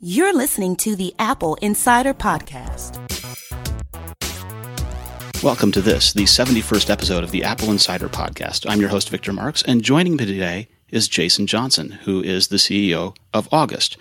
[0.00, 2.94] You're listening to the Apple Insider Podcast.
[5.42, 8.64] Welcome to this, the 71st episode of the Apple Insider Podcast.
[8.70, 12.58] I'm your host, Victor Marks, and joining me today is Jason Johnson, who is the
[12.58, 13.96] CEO of August.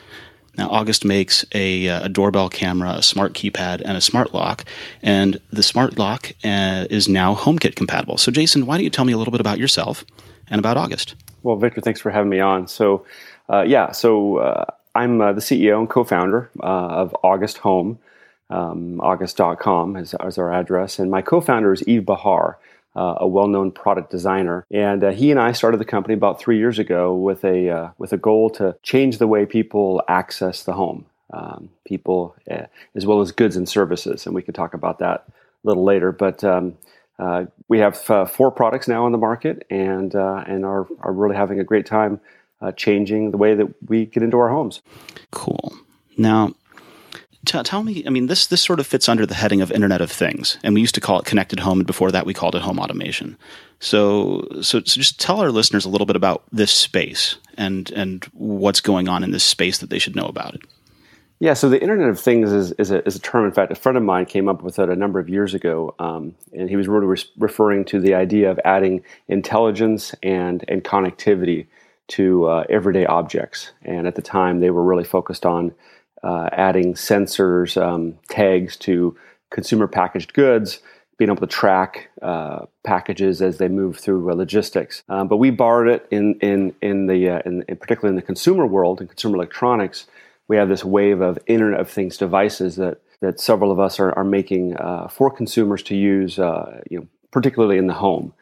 [0.55, 4.65] Now, August makes a, uh, a, doorbell camera, a smart keypad, and a smart lock.
[5.01, 8.19] And the smart lock uh, is now HomeKit compatible.
[8.19, 10.05] So, Jason, why don't you tell me a little bit about yourself
[10.47, 11.15] and about August?
[11.41, 12.67] Well, Victor, thanks for having me on.
[12.67, 13.03] So,
[13.49, 14.65] uh, yeah, so uh,
[14.97, 17.99] I'm uh, the CEO and co-founder uh, of August Home.
[18.49, 22.55] Um, August.com is, is, our address, and my co-founder is Yves Béhar,
[22.95, 24.65] uh, a well-known product designer.
[24.71, 27.89] And uh, he and I started the company about three years ago with a uh,
[27.97, 33.05] with a goal to change the way people access the home, um, people uh, as
[33.05, 34.25] well as goods and services.
[34.25, 35.31] And we could talk about that a
[35.63, 36.43] little later, but.
[36.43, 36.77] Um,
[37.67, 41.63] we have four products now on the market, and and are are really having a
[41.63, 42.19] great time
[42.61, 44.81] uh, changing the way that we get into our homes.
[45.31, 45.73] Cool.
[46.17, 46.53] Now,
[47.45, 50.01] t- tell me, I mean, this this sort of fits under the heading of Internet
[50.01, 52.55] of Things, and we used to call it connected home, and before that, we called
[52.55, 53.37] it home automation.
[53.79, 58.25] So, so, so just tell our listeners a little bit about this space and and
[58.33, 60.61] what's going on in this space that they should know about it.
[61.39, 63.45] Yeah, so the Internet of Things is, is, a, is a term.
[63.45, 65.93] In fact, a friend of mine came up with it a number of years ago,
[65.99, 70.83] um, and he was really re- referring to the idea of adding intelligence and, and
[70.83, 71.67] connectivity
[72.09, 73.71] to uh, everyday objects.
[73.83, 75.73] And at the time, they were really focused on
[76.23, 79.15] uh, adding sensors, um, tags to
[79.51, 80.79] consumer packaged goods,
[81.17, 85.03] being able to track uh, packages as they move through uh, logistics.
[85.09, 88.25] Um, but we borrowed it in in in the uh, in, in, particularly in the
[88.25, 90.07] consumer world in consumer electronics.
[90.47, 94.13] We have this wave of Internet of Things devices that that several of us are,
[94.13, 98.33] are making uh, for consumers to use, you know, particularly in the home.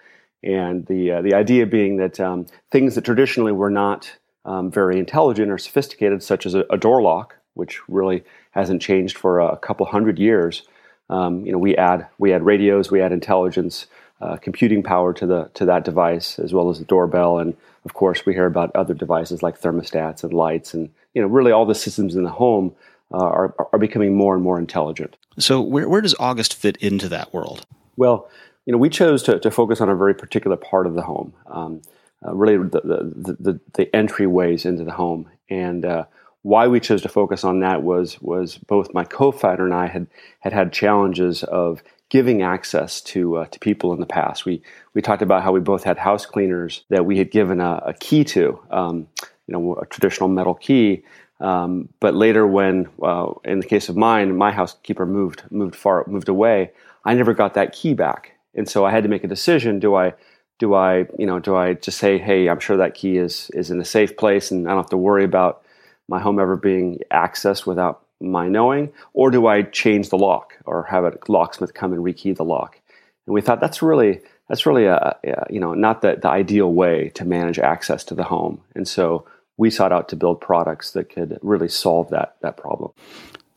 [0.44, 4.12] And the, uh, the idea being that um, things that traditionally were not
[4.46, 9.18] um, very intelligent or sophisticated, such as a, a, door lock, which really hasn't changed
[9.18, 10.64] for a, couple hundred years,
[11.10, 13.88] um, you know, we add we add radios, we add intelligence,
[14.22, 17.56] uh, computing power to the to that device, as well as the doorbell, and
[17.86, 21.52] of course we hear about other devices like thermostats and lights, and you know, really
[21.52, 22.76] all the systems in the home
[23.12, 25.16] uh, are are becoming more and more intelligent.
[25.38, 27.66] So, where where does August fit into that world?
[27.98, 28.30] Well,
[28.66, 31.34] you know, we chose to, to focus on a very particular part of the home,
[31.48, 31.82] um,
[32.26, 35.30] uh, really the, the, the, the, entryways into the home.
[35.50, 36.06] And uh,
[36.42, 40.08] why we chose to focus on that was was both my co-founder and I had
[40.40, 44.46] had had challenges of giving access to uh, to people in the past.
[44.46, 44.62] We
[44.94, 47.94] we talked about how we both had house cleaners that we had given a, a
[47.94, 49.08] key to, um,
[49.48, 51.04] you know, a traditional metal key.
[51.40, 56.06] Um, but later, when uh, in the case of mine, my housekeeper moved moved far
[56.08, 56.72] moved away,
[57.04, 58.35] I never got that key back.
[58.56, 59.80] And so I had to make a decision.
[59.80, 60.14] Do I,
[60.60, 63.72] do I, you know, do I just say, hey, I'm sure that key is is
[63.72, 65.64] in a safe place, and I don't have to worry about
[66.08, 70.84] my home ever being accessed without my knowing, or do I change the lock or
[70.84, 72.80] have a locksmith come and rekey the lock?
[73.28, 76.72] And we thought that's really that's really a, a you know not the, the ideal
[76.72, 78.62] way to manage access to the home.
[78.76, 79.26] And so
[79.58, 82.92] we sought out to build products that could really solve that that problem.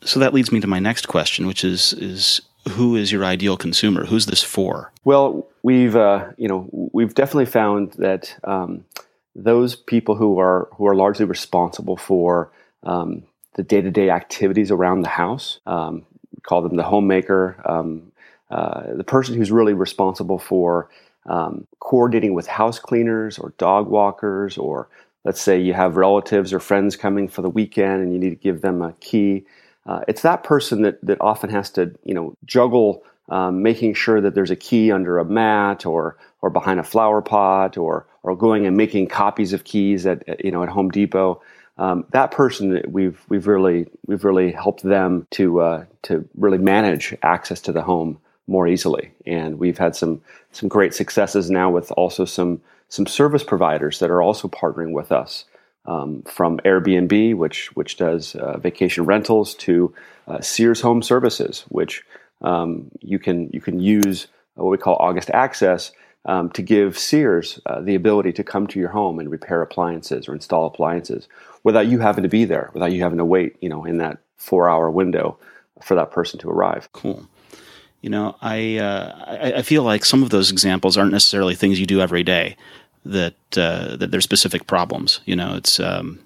[0.01, 3.57] So that leads me to my next question, which is is who is your ideal
[3.57, 4.05] consumer?
[4.05, 4.91] Who's this for?
[5.03, 8.85] Well, we've uh, you know we've definitely found that um,
[9.35, 12.51] those people who are who are largely responsible for
[12.83, 13.23] um,
[13.55, 16.05] the day to day activities around the house, um,
[16.43, 18.11] call them the homemaker, um,
[18.49, 20.89] uh, the person who's really responsible for
[21.25, 24.87] um, coordinating with house cleaners or dog walkers, or
[25.23, 28.35] let's say you have relatives or friends coming for the weekend and you need to
[28.35, 29.45] give them a key
[29.85, 34.19] uh, it's that person that, that often has to you know juggle um, making sure
[34.21, 38.35] that there's a key under a mat or or behind a flower pot or or
[38.35, 41.41] going and making copies of keys at, you know at Home Depot.
[41.77, 47.15] Um, that person we've we've really we've really helped them to uh, to really manage
[47.23, 51.91] access to the home more easily, and we've had some some great successes now with
[51.91, 55.45] also some some service providers that are also partnering with us
[55.89, 59.93] um, from Airbnb, which which does uh, vacation rentals, to
[60.27, 62.03] uh, Sears Home Services, which
[62.41, 65.91] um, you can you can use what we call August Access
[66.25, 70.29] um, to give Sears uh, the ability to come to your home and repair appliances
[70.29, 71.27] or install appliances
[71.63, 74.19] without you having to be there, without you having to wait, you know, in that
[74.37, 75.37] four hour window
[75.81, 76.87] for that person to arrive.
[76.93, 77.27] Cool.
[78.01, 81.79] You know, I, uh, I, I feel like some of those examples aren't necessarily things
[81.79, 82.55] you do every day
[83.11, 85.19] that uh, that there's specific problems.
[85.25, 86.19] You know, it's um,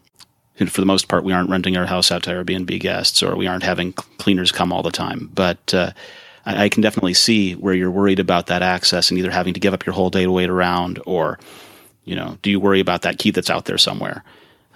[0.67, 3.47] for the most part we aren't renting our house out to Airbnb guests, or we
[3.47, 5.29] aren't having cleaners come all the time.
[5.33, 5.91] But uh,
[6.45, 9.59] I, I, can definitely see where you're worried about that access and either having to
[9.59, 11.39] give up your whole day to wait around, or
[12.05, 14.23] you know, do you worry about that key that's out there somewhere?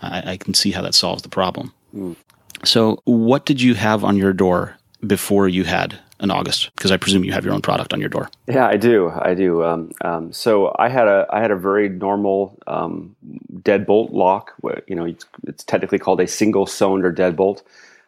[0.01, 1.73] I, I can see how that solves the problem.
[1.95, 2.15] Mm.
[2.63, 6.71] So, what did you have on your door before you had an August?
[6.75, 8.29] Because I presume you have your own product on your door.
[8.47, 9.09] Yeah, I do.
[9.09, 9.63] I do.
[9.63, 13.15] Um, um, so I had a I had a very normal um,
[13.53, 14.53] deadbolt lock.
[14.87, 17.61] You know, it's, it's, technically called a single cylinder deadbolt.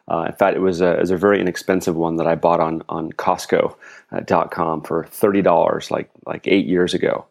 [0.08, 2.60] Uh, in fact, it was a, it was a very inexpensive one that I bought
[2.60, 7.26] on on Costco.com uh, for thirty dollars, like like eight years ago.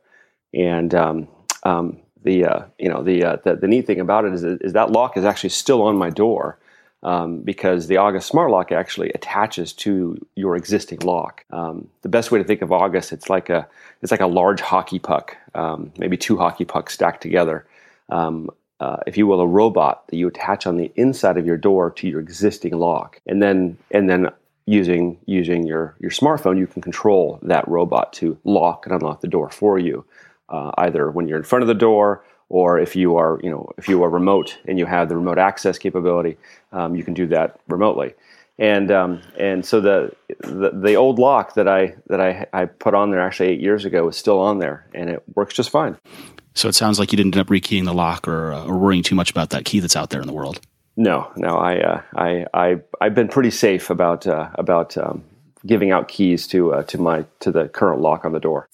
[0.53, 1.27] And um,
[1.63, 4.73] um, the uh, you know the, uh, the, the neat thing about it is, is
[4.73, 6.57] that lock is actually still on my door
[7.03, 11.45] um, because the August Smart Lock actually attaches to your existing lock.
[11.51, 13.67] Um, the best way to think of August, it's like a
[14.01, 17.65] it's like a large hockey puck, um, maybe two hockey pucks stacked together.
[18.09, 18.49] Um,
[18.79, 21.91] uh, if you will, a robot that you attach on the inside of your door
[21.91, 24.29] to your existing lock, and then and then
[24.65, 29.27] using using your your smartphone, you can control that robot to lock and unlock the
[29.27, 30.05] door for you,
[30.49, 33.71] uh, either when you're in front of the door or if you are you know
[33.77, 36.37] if you are remote and you have the remote access capability,
[36.71, 38.13] um, you can do that remotely.
[38.57, 42.93] And um, and so the, the, the old lock that I that I, I put
[42.93, 45.95] on there actually eight years ago is still on there, and it works just fine.
[46.55, 49.03] So it sounds like you didn't end up rekeying the lock or, uh, or worrying
[49.03, 50.59] too much about that key that's out there in the world.
[50.97, 55.23] No, no, I uh, I I I've been pretty safe about uh, about um,
[55.65, 58.67] giving out keys to uh, to my to the current lock on the door.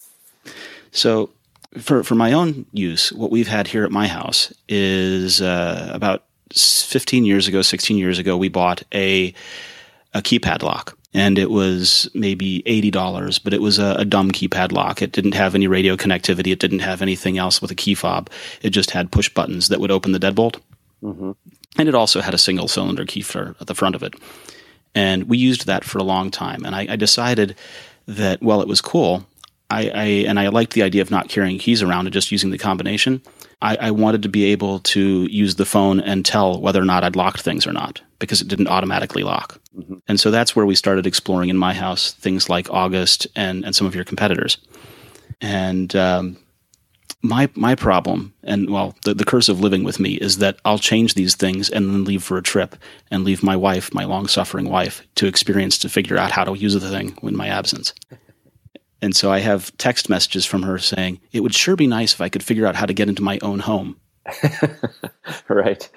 [0.90, 1.30] So
[1.78, 6.24] for for my own use, what we've had here at my house is uh, about
[6.54, 9.34] 15 years ago, 16 years ago, we bought a
[10.14, 14.30] a keypad lock, and it was maybe eighty dollars, but it was a, a, dumb
[14.30, 15.02] keypad lock.
[15.02, 16.52] It didn't have any radio connectivity.
[16.52, 18.30] It didn't have anything else with a key fob.
[18.62, 20.58] It just had push buttons that would open the deadbolt,
[21.02, 21.32] mm-hmm.
[21.76, 24.14] and it also had a single cylinder key for, at the front of it.
[24.94, 26.64] And we used that for a long time.
[26.64, 27.54] And I, I decided
[28.06, 29.26] that while it was cool,
[29.70, 32.50] I, I, and I liked the idea of not carrying keys around and just using
[32.50, 33.20] the combination.
[33.60, 37.02] I, I, wanted to be able to use the phone and tell whether or not
[37.02, 39.60] I'd locked things or not because it didn't automatically lock.
[39.76, 39.94] Mm-hmm.
[40.06, 43.74] And so that's where we started exploring in my house things like August and, and
[43.74, 44.58] some of your competitors.
[45.40, 46.36] And um,
[47.22, 50.78] my my problem, and well, the, the curse of living with me is that I'll
[50.78, 52.76] change these things and then leave for a trip
[53.10, 56.54] and leave my wife, my long suffering wife, to experience to figure out how to
[56.54, 57.92] use the thing in my absence.
[59.02, 62.20] And so I have text messages from her saying, It would sure be nice if
[62.20, 63.96] I could figure out how to get into my own home.
[65.48, 65.88] right.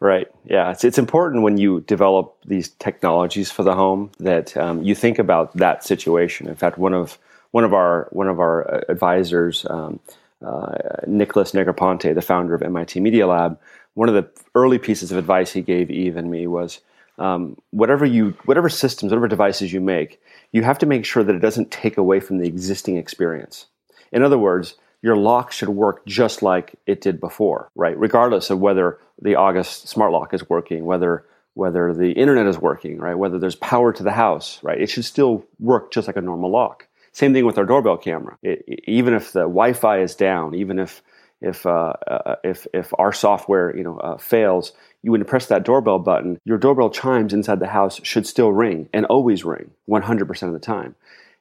[0.00, 0.28] Right.
[0.44, 0.70] Yeah.
[0.70, 5.18] It's, it's important when you develop these technologies for the home that um, you think
[5.18, 6.48] about that situation.
[6.48, 7.18] In fact, one of
[7.50, 9.98] one of our one of our uh, advisors, um,
[10.44, 10.76] uh,
[11.06, 13.58] Nicholas Negroponte, the founder of MIT Media Lab,
[13.94, 16.80] one of the early pieces of advice he gave Yves and me was
[17.18, 20.20] um, whatever you whatever systems, whatever devices you make,
[20.52, 23.66] you have to make sure that it doesn't take away from the existing experience.
[24.12, 27.98] In other words, your lock should work just like it did before, right?
[27.98, 31.24] Regardless of whether the August smart lock is working, whether
[31.54, 33.16] whether the internet is working, right?
[33.16, 34.80] Whether there's power to the house, right?
[34.80, 36.86] It should still work just like a normal lock.
[37.10, 38.38] Same thing with our doorbell camera.
[38.42, 41.02] It, even if the Wi-Fi is down, even if
[41.40, 45.64] if uh, uh, if if our software you know uh, fails, you would press that
[45.64, 46.38] doorbell button.
[46.44, 50.58] Your doorbell chimes inside the house should still ring and always ring 100% of the
[50.58, 50.94] time.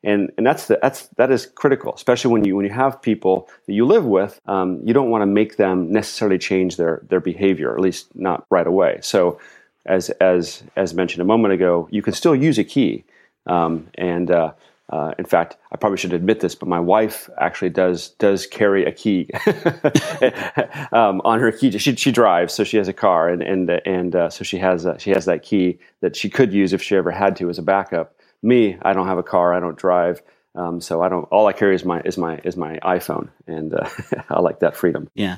[0.03, 3.49] And, and that's the, that's that is critical, especially when you when you have people
[3.65, 4.39] that you live with.
[4.45, 8.45] Um, you don't want to make them necessarily change their their behavior, at least not
[8.51, 8.99] right away.
[9.01, 9.39] So,
[9.87, 13.05] as as as mentioned a moment ago, you can still use a key,
[13.47, 14.29] um, and
[14.89, 18.85] uh, in fact, I probably should admit this, but my wife actually does does carry
[18.85, 19.29] a key
[20.93, 21.77] um, on her key.
[21.77, 24.85] She she drives, so she has a car, and and and uh, so she has
[24.85, 27.57] uh, she has that key that she could use if she ever had to as
[27.57, 28.15] a backup.
[28.41, 30.21] Me, I don't have a car, I don't drive,
[30.57, 31.25] um, so I don't.
[31.25, 33.87] All I carry is my is my is my iPhone, and uh,
[34.29, 35.09] I like that freedom.
[35.13, 35.35] Yeah,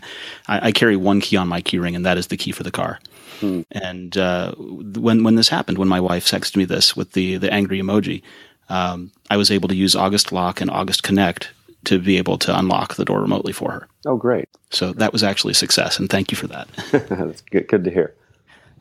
[0.48, 2.72] I, I, carry one key on my keyring, and that is the key for the
[2.72, 3.00] car.
[3.39, 3.62] Hmm.
[3.72, 7.51] And uh, when when this happened, when my wife texted me this with the the
[7.51, 8.22] angry emoji,
[8.70, 11.50] um, I was able to use August Lock and August Connect
[11.86, 13.88] to be able to unlock the door remotely for her.
[14.06, 14.50] Oh, great!
[14.70, 16.68] So that was actually a success, and thank you for that.
[16.92, 18.16] That's good, good to hear.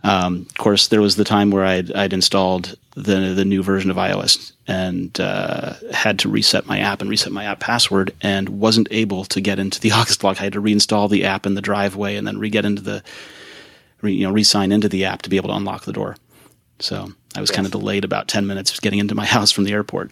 [0.04, 3.90] Um, of course, there was the time where I'd, I'd installed the the new version
[3.90, 8.48] of iOS and uh, had to reset my app and reset my app password, and
[8.48, 10.40] wasn't able to get into the August Lock.
[10.40, 13.02] I had to reinstall the app in the driveway and then re get into the,
[14.02, 16.16] re, you know, re-sign into the app to be able to unlock the door.
[16.80, 17.56] So I was yes.
[17.56, 20.10] kind of delayed about 10 minutes getting into my house from the airport.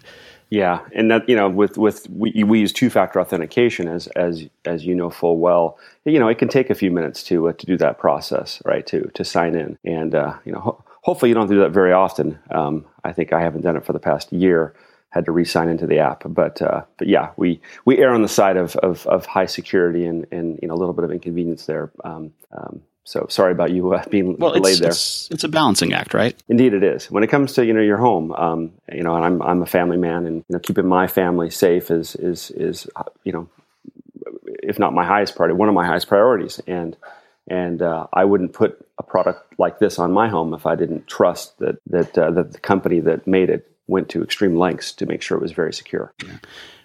[0.48, 4.44] Yeah, and that you know, with with we, we use two factor authentication as as
[4.64, 5.76] as you know full well.
[6.04, 8.86] You know, it can take a few minutes to uh, to do that process, right?
[8.86, 11.92] To to sign in, and uh, you know, ho- hopefully you don't do that very
[11.92, 12.38] often.
[12.52, 14.74] Um, I think I haven't done it for the past year.
[15.10, 18.28] Had to re-sign into the app, but uh, but yeah, we we err on the
[18.28, 21.66] side of of, of high security and and you know a little bit of inconvenience
[21.66, 21.90] there.
[22.04, 24.90] Um, um, so sorry about you uh, being well, delayed it's, there.
[24.90, 26.36] It's, it's, a balancing act, right?
[26.48, 27.08] Indeed, it is.
[27.08, 29.66] When it comes to you know your home, um, you know, and I'm I'm a
[29.66, 33.48] family man, and you know, keeping my family safe is is is uh, you know,
[34.60, 36.96] if not my highest priority, one of my highest priorities, and
[37.46, 41.06] and uh, I wouldn't put a product like this on my home if I didn't
[41.06, 45.06] trust that that uh, that the company that made it went to extreme lengths to
[45.06, 46.12] make sure it was very secure.
[46.24, 46.38] Yeah.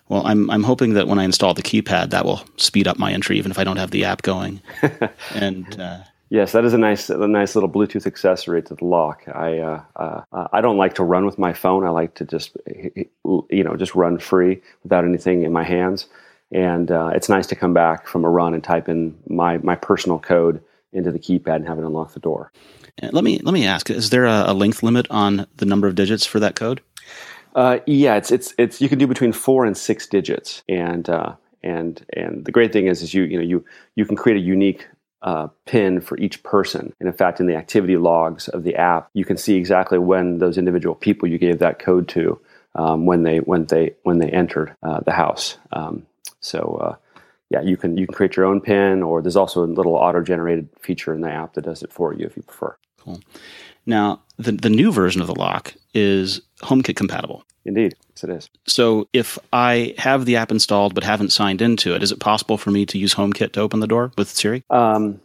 [0.07, 3.11] Well, I'm I'm hoping that when I install the keypad, that will speed up my
[3.11, 4.61] entry, even if I don't have the app going.
[5.33, 5.99] and uh,
[6.31, 9.23] yes, that is a nice a nice little Bluetooth accessory to the lock.
[9.27, 11.85] I uh, uh, I don't like to run with my phone.
[11.85, 16.07] I like to just you know just run free without anything in my hands.
[16.51, 19.75] And uh, it's nice to come back from a run and type in my my
[19.75, 22.51] personal code into the keypad and have it unlock the door.
[23.01, 25.95] Let me let me ask: Is there a, a length limit on the number of
[25.95, 26.81] digits for that code?
[27.55, 31.35] Uh, yeah, it's it's it's you can do between four and six digits, and uh,
[31.63, 34.41] and and the great thing is is you you know you you can create a
[34.41, 34.87] unique
[35.21, 36.93] uh, pin for each person.
[36.99, 40.39] And in fact, in the activity logs of the app, you can see exactly when
[40.39, 42.39] those individual people you gave that code to
[42.75, 45.57] um, when they when they when they entered uh, the house.
[45.71, 46.05] Um,
[46.39, 46.95] so uh,
[47.49, 50.21] yeah, you can you can create your own pin, or there's also a little auto
[50.21, 52.75] generated feature in the app that does it for you if you prefer.
[52.97, 53.19] Cool.
[53.85, 57.43] Now, the, the new version of the lock is HomeKit compatible.
[57.63, 58.49] Indeed, yes, it is.
[58.67, 62.57] So, if I have the app installed but haven't signed into it, is it possible
[62.57, 64.63] for me to use HomeKit to open the door with Siri?
[64.69, 65.21] Um,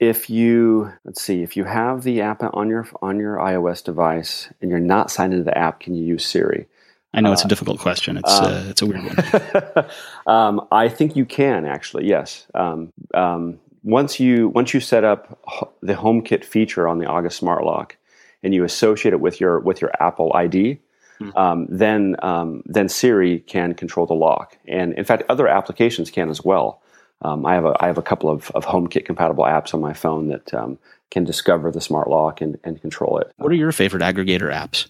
[0.00, 4.48] if you let's see, if you have the app on your on your iOS device
[4.60, 6.66] and you're not signed into the app, can you use Siri?
[7.14, 8.16] I know it's a uh, difficult question.
[8.16, 9.86] It's uh, uh, it's a weird one.
[10.26, 12.06] um, I think you can actually.
[12.06, 12.46] Yes.
[12.54, 15.38] Um, um, once you once you set up
[15.82, 17.96] the HomeKit feature on the August Smart Lock,
[18.42, 20.78] and you associate it with your with your Apple ID.
[21.36, 26.30] Um, then um, then Siri can control the lock, and in fact, other applications can
[26.30, 26.82] as well.
[27.22, 29.92] Um, I have a I have a couple of, of HomeKit compatible apps on my
[29.92, 30.78] phone that um,
[31.10, 33.32] can discover the smart lock and, and control it.
[33.36, 34.88] What are your favorite aggregator apps?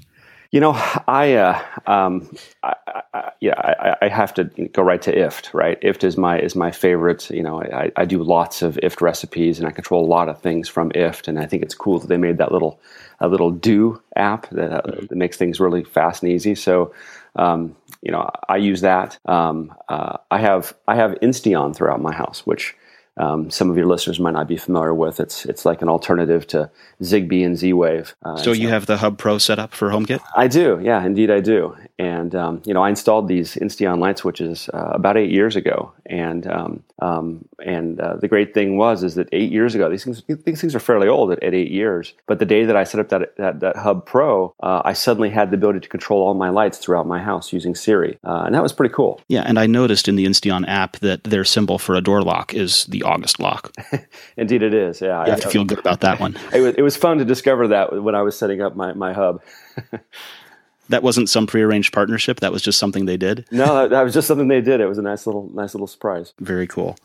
[0.53, 0.73] You know,
[1.09, 2.29] I, uh, um,
[2.63, 2.75] I,
[3.15, 5.55] I, yeah, I, I, have to go right to IFT.
[5.55, 7.31] Right, IFT is my is my favorite.
[7.31, 10.43] You know, I, I do lots of IFT recipes, and I control a lot of
[10.43, 11.29] things from IFT.
[11.29, 12.79] And I think it's cool that they made that little
[13.23, 16.55] a little do app that, uh, that makes things really fast and easy.
[16.55, 16.93] So,
[17.37, 19.19] um, you know, I use that.
[19.27, 22.75] Um, uh, I have I have Insteon throughout my house, which
[23.17, 25.21] um, some of your listeners might not be familiar with.
[25.21, 26.71] It's it's like an alternative to
[27.03, 28.15] Zigbee and Z-Wave.
[28.25, 30.21] Uh, so you have the Hub Pro set up for HomeKit?
[30.37, 31.77] I do, yeah, indeed I do.
[31.99, 35.93] And um, you know, I installed these Insteon light switches uh, about eight years ago,
[36.07, 40.05] and um, um, and uh, the great thing was is that eight years ago, these
[40.05, 42.15] things these things are fairly old at, at eight years.
[42.27, 45.31] But the day that I set up that that, that Hub Pro, uh, I suddenly
[45.31, 48.55] had the ability to control all my lights throughout my house using Siri, uh, and
[48.55, 49.21] that was pretty cool.
[49.29, 52.55] Yeah, and I noticed in the Insteon app that their symbol for a door lock
[52.55, 53.73] is the August lock.
[54.37, 55.01] indeed, it is.
[55.01, 56.39] Yeah, you have I, to feel good about that one.
[56.53, 59.13] it was it was fun to discover that when I was setting up my my
[59.13, 59.43] hub.
[60.89, 62.41] that wasn't some prearranged partnership.
[62.41, 63.47] That was just something they did.
[63.51, 64.81] No, that, that, was just something they did.
[64.81, 66.35] It was a nice little, nice little surprise.
[66.39, 66.97] Very cool.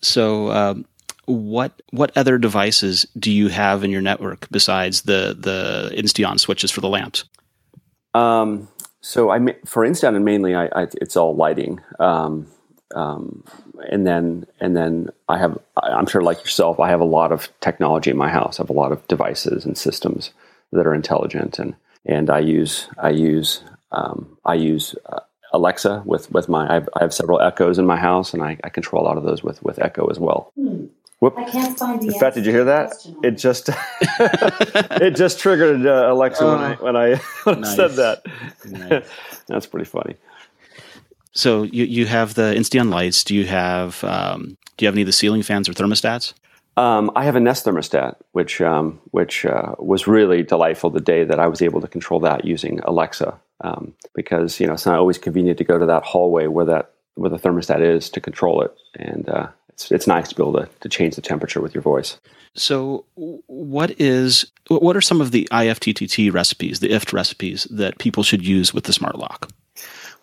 [0.00, 0.86] So, um,
[1.26, 6.70] what what other devices do you have in your network besides the the Insteon switches
[6.70, 7.24] for the lamps?
[8.14, 8.68] Um,
[9.00, 11.80] so I for Insteon and mainly I, I, it's all lighting.
[11.98, 12.48] Um,
[12.94, 13.44] um,
[13.90, 17.48] and then and then I have I'm sure like yourself I have a lot of
[17.60, 18.58] technology in my house.
[18.58, 20.32] I have a lot of devices and systems
[20.72, 21.74] that are intelligent and
[22.04, 23.62] and I use I use
[23.92, 25.20] um, I use uh,
[25.52, 28.58] Alexa with with my I have, I have, several Echoes in my house, and I,
[28.64, 30.52] I, control a lot of those with with Echo as well.
[30.56, 30.86] Hmm.
[31.20, 31.34] Whoop.
[31.38, 32.12] I can't find the.
[32.12, 32.92] In fact, did you hear that?
[33.22, 37.72] It just it just triggered uh, Alexa when I when I, when nice.
[37.72, 38.22] I said that.
[38.66, 39.08] Nice.
[39.48, 40.16] That's pretty funny.
[41.36, 43.22] So you you have the Insteon lights.
[43.22, 46.32] Do you have um, do you have any of the ceiling fans or thermostats?
[46.78, 51.24] Um, I have a Nest thermostat, which um, which uh, was really delightful the day
[51.24, 54.98] that I was able to control that using Alexa, um, because you know it's not
[54.98, 58.62] always convenient to go to that hallway where that where the thermostat is to control
[58.62, 61.74] it, and uh, it's it's nice to be able to, to change the temperature with
[61.74, 62.18] your voice.
[62.54, 68.22] So, what is what are some of the IFTTT recipes, the IFT recipes that people
[68.22, 69.50] should use with the smart lock?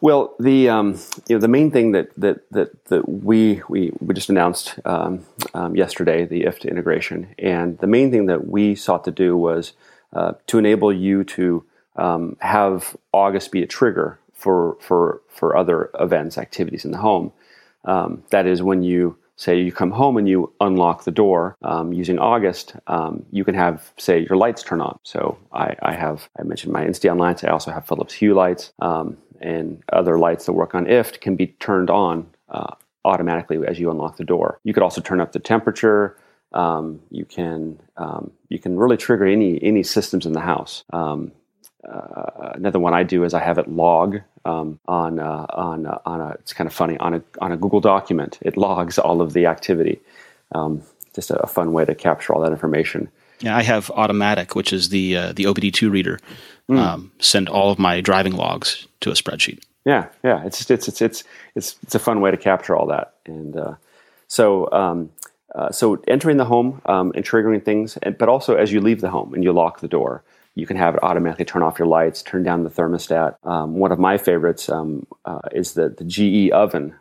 [0.03, 4.13] Well, the um, you know the main thing that that that, that we we we
[4.13, 9.05] just announced um, um, yesterday the IFT integration, and the main thing that we sought
[9.05, 9.71] to do was
[10.11, 11.63] uh, to enable you to
[11.95, 17.31] um, have August be a trigger for for for other events, activities in the home.
[17.85, 21.93] Um, that is when you say you come home and you unlock the door um,
[21.93, 24.99] using August, um, you can have, say, your lights turn on.
[25.03, 27.43] So I, I have, I mentioned my Insteon lights.
[27.43, 28.71] I also have Philips Hue lights.
[28.79, 32.73] Um, and other lights that work on IFT can be turned on uh,
[33.05, 34.59] automatically as you unlock the door.
[34.63, 36.17] You could also turn up the temperature.
[36.53, 40.83] Um, you can um, you can really trigger any any systems in the house.
[40.93, 41.31] Um,
[41.87, 45.99] uh, another one I do is I have it log um, on uh, on uh,
[46.05, 48.39] on a it's kind of funny on a on a Google document.
[48.41, 49.99] It logs all of the activity.
[50.53, 50.83] Um,
[51.13, 53.09] just a, a, fun way to capture all that information.
[53.43, 56.19] Yeah, I have Automatic, which is the uh, the OBD2 reader.
[56.69, 56.77] Mm.
[56.77, 59.61] Um, send all of my driving logs to a spreadsheet.
[59.85, 61.23] Yeah, yeah, it's it's it's it's
[61.55, 63.73] it's it's a fun way to capture all that, and uh,
[64.27, 65.11] so um,
[65.53, 69.01] uh, so entering the home um, and triggering things, and, but also as you leave
[69.01, 70.23] the home and you lock the door,
[70.55, 73.35] you can have it automatically turn off your lights, turn down the thermostat.
[73.45, 76.95] Um, one of my favorites um, uh, is the, the GE oven.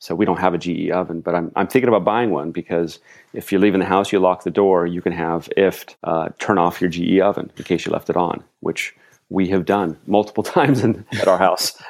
[0.00, 2.98] So we don't have a GE oven, but I'm, I'm thinking about buying one because
[3.34, 6.56] if you're leaving the house, you lock the door, you can have IFT uh, turn
[6.56, 8.96] off your GE oven in case you left it on, which
[9.28, 11.80] we have done multiple times in, at our house.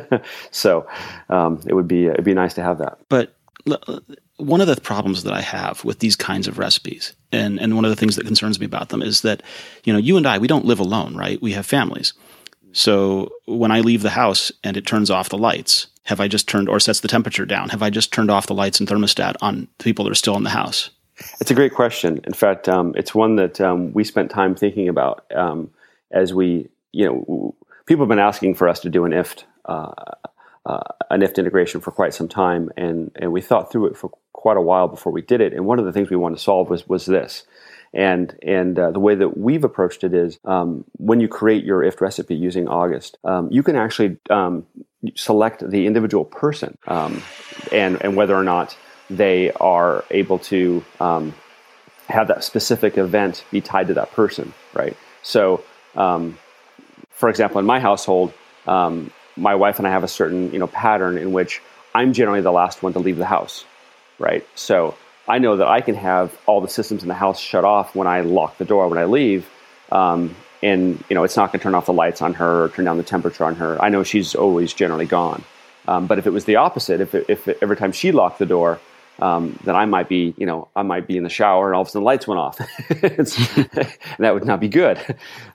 [0.50, 0.86] so
[1.28, 2.98] um, it would be it'd be nice to have that.
[3.10, 3.36] But
[4.38, 7.84] one of the problems that I have with these kinds of recipes, and, and one
[7.84, 9.42] of the things that concerns me about them is that,
[9.84, 11.40] you know, you and I, we don't live alone, right?
[11.42, 12.14] We have families.
[12.72, 16.48] So when I leave the house and it turns off the lights, have I just
[16.48, 17.68] turned or sets the temperature down?
[17.68, 20.42] Have I just turned off the lights and thermostat on people that are still in
[20.42, 20.88] the house?
[21.38, 22.20] It's a great question.
[22.24, 25.70] In fact, um, it's one that um, we spent time thinking about um,
[26.10, 29.92] as we, you know, people have been asking for us to do an IFT, uh,
[30.64, 34.10] uh, an IFT integration for quite some time, and and we thought through it for
[34.32, 35.52] quite a while before we did it.
[35.52, 37.44] And one of the things we wanted to solve was was this.
[37.94, 41.82] And and uh, the way that we've approached it is um, when you create your
[41.82, 44.66] IFT recipe using August, um, you can actually um,
[45.14, 47.22] select the individual person um,
[47.72, 48.76] and and whether or not
[49.08, 51.34] they are able to um,
[52.08, 54.96] have that specific event be tied to that person, right?
[55.22, 55.64] So,
[55.96, 56.38] um,
[57.10, 58.32] for example, in my household,
[58.66, 61.62] my wife and I have a certain you know pattern in which
[61.94, 63.64] I'm generally the last one to leave the house
[64.18, 64.46] right?
[64.54, 64.96] So
[65.28, 68.06] I know that I can have all the systems in the house shut off when
[68.06, 69.48] I lock the door when I leave.
[69.92, 72.68] Um, and you know it's not going to turn off the lights on her or
[72.70, 73.80] turn down the temperature on her.
[73.82, 75.44] I know she's always generally gone.
[75.86, 78.78] Um, but if it was the opposite, if, if every time she locked the door,
[79.20, 81.82] um, then I might be, you know, I might be in the shower and all
[81.82, 82.58] of a sudden the lights went off.
[84.18, 84.98] that would not be good.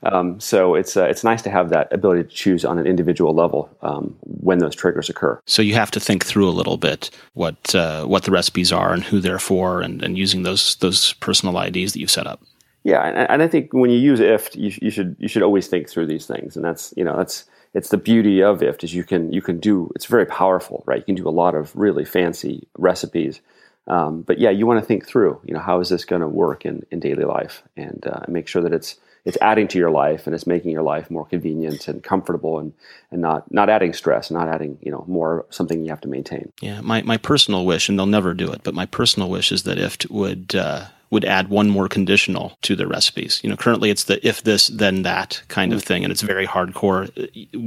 [0.02, 3.34] Um, so it's uh, it's nice to have that ability to choose on an individual
[3.34, 5.40] level um, when those triggers occur.
[5.46, 8.92] So you have to think through a little bit what uh, what the recipes are
[8.92, 12.42] and who they're for, and, and using those those personal IDs that you've set up.
[12.84, 15.68] Yeah, and, and I think when you use IFT, you, you should you should always
[15.68, 17.44] think through these things, and that's you know that's
[17.74, 20.98] it's the beauty of IFT is you can you can do it's very powerful, right?
[20.98, 23.40] You can do a lot of really fancy recipes
[23.86, 26.28] um, but yeah, you want to think through, you know, how is this going to
[26.28, 29.90] work in, in daily life and uh, make sure that it's it's adding to your
[29.90, 32.74] life and it's making your life more convenient and comfortable and,
[33.10, 36.52] and not not adding stress, not adding, you know, more something you have to maintain.
[36.60, 39.62] Yeah, my, my personal wish, and they'll never do it, but my personal wish is
[39.64, 43.40] that IFT would uh, would add one more conditional to their recipes.
[43.42, 45.78] You know, currently it's the if this then that kind mm-hmm.
[45.78, 47.10] of thing, and it's very hardcore.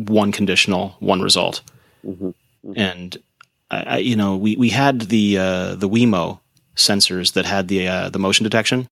[0.10, 1.62] One conditional, one result.
[2.06, 2.28] Mm-hmm.
[2.28, 2.74] Mm-hmm.
[2.76, 3.18] And
[3.70, 6.40] I, you know, we, we had the uh, the Wemo
[6.76, 8.88] sensors that had the uh, the motion detection.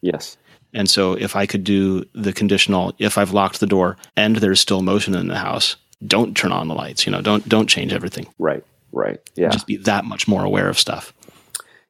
[0.00, 0.36] Yes.
[0.74, 4.60] And so if I could do the conditional, if I've locked the door and there's
[4.60, 7.06] still motion in the house, don't turn on the lights.
[7.06, 8.26] You know, don't don't change everything.
[8.38, 8.64] Right.
[8.92, 9.18] Right.
[9.34, 9.50] Yeah.
[9.50, 11.12] Just be that much more aware of stuff.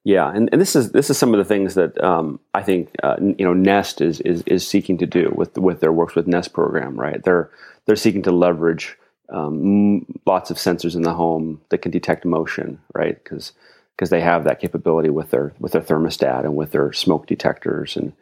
[0.05, 2.91] Yeah, and, and this is this is some of the things that um, I think
[3.03, 6.27] uh, you know Nest is, is is seeking to do with with their works with
[6.27, 6.99] Nest program.
[6.99, 7.51] Right, they're
[7.85, 8.97] they're seeking to leverage
[9.29, 13.23] um, lots of sensors in the home that can detect motion, right?
[13.23, 13.53] Because
[13.95, 17.97] because they have that capability with their with their thermostat and with their smoke detectors
[17.97, 18.13] and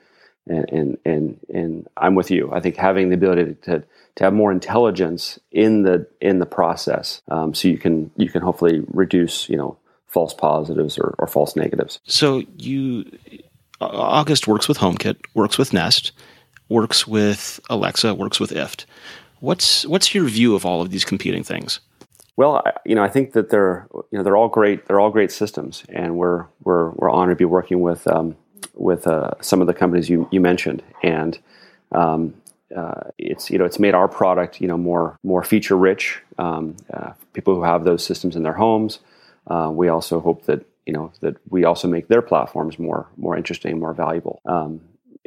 [0.46, 2.50] and and and, and I'm with you.
[2.52, 3.84] I think having the ability to
[4.16, 8.42] to have more intelligence in the in the process, um, so you can you can
[8.42, 12.00] hopefully reduce you know false positives or, or false negatives.
[12.04, 13.04] So you
[13.80, 16.12] August works with HomeKit, works with Nest,
[16.68, 18.86] works with Alexa, works with IFT.
[19.40, 21.80] What's what's your view of all of these competing things?
[22.36, 24.86] Well, I, you know, I think that they're you know they're all great.
[24.86, 28.36] They're all great systems, and we're we're we're honored to be working with um,
[28.74, 31.38] with uh, some of the companies you you mentioned, and
[31.92, 32.34] um,
[32.74, 36.20] uh, it's you know it's made our product you know more more feature rich.
[36.38, 39.00] Um, uh, people who have those systems in their homes.
[39.46, 43.36] Uh, we also hope that you know that we also make their platforms more more
[43.36, 44.40] interesting, more valuable.
[44.44, 44.80] Um,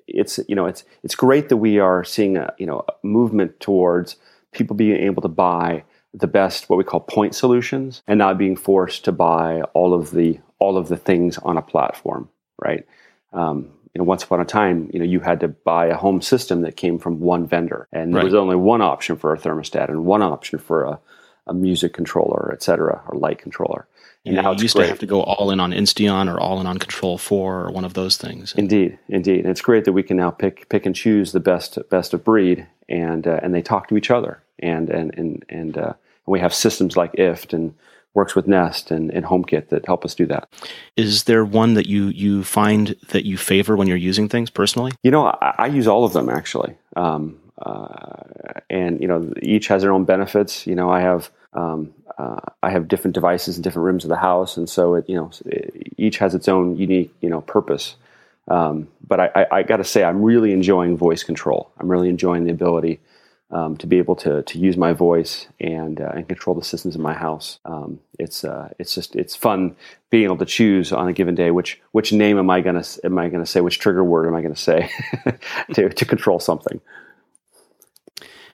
[0.08, 3.60] it's you know it's it's great that we are seeing a you know a movement
[3.60, 4.16] towards
[4.52, 8.56] people being able to buy the best what we call point solutions and not being
[8.56, 12.86] forced to buy all of the all of the things on a platform right
[13.34, 16.22] um, you know once upon a time you know you had to buy a home
[16.22, 18.26] system that came from one vendor and there right.
[18.26, 21.00] was only one option for a thermostat and one option for a,
[21.48, 23.88] a music controller et cetera or light controller
[24.26, 24.86] And now you used great.
[24.86, 27.86] to have to go all in on Insteon or all in on Control4 or one
[27.86, 28.54] of those things.
[28.58, 31.78] Indeed, indeed, and it's great that we can now pick pick and choose the best
[31.90, 35.78] best of breed, and uh, and they talk to each other, and and and and
[35.78, 35.94] uh,
[36.26, 37.74] we have systems like IFT and
[38.14, 40.50] works with Nest and, and HomeKit that help us do that.
[40.98, 44.92] Is there one that you you find that you favor when you're using things personally?
[45.04, 49.68] You know, I, I use all of them actually, um, uh, and you know, each
[49.68, 50.68] has their own benefits.
[50.68, 54.18] You know, I have um, uh, I have different devices in different rooms of the
[54.18, 57.96] house, and so it, you know, it, each has its own unique you know purpose.
[58.50, 61.72] Um, but I, I, I got to say, I'm really enjoying voice control.
[61.78, 63.00] I'm really enjoying the ability
[63.52, 66.96] um, to be able to to use my voice and uh, and control the systems
[66.96, 67.60] in my house.
[67.64, 69.78] Um, it's uh, it's just it's fun
[70.10, 73.18] being able to choose on a given day which which name am I gonna am
[73.18, 74.92] I gonna say which trigger word am I gonna say
[75.74, 76.82] to to control something.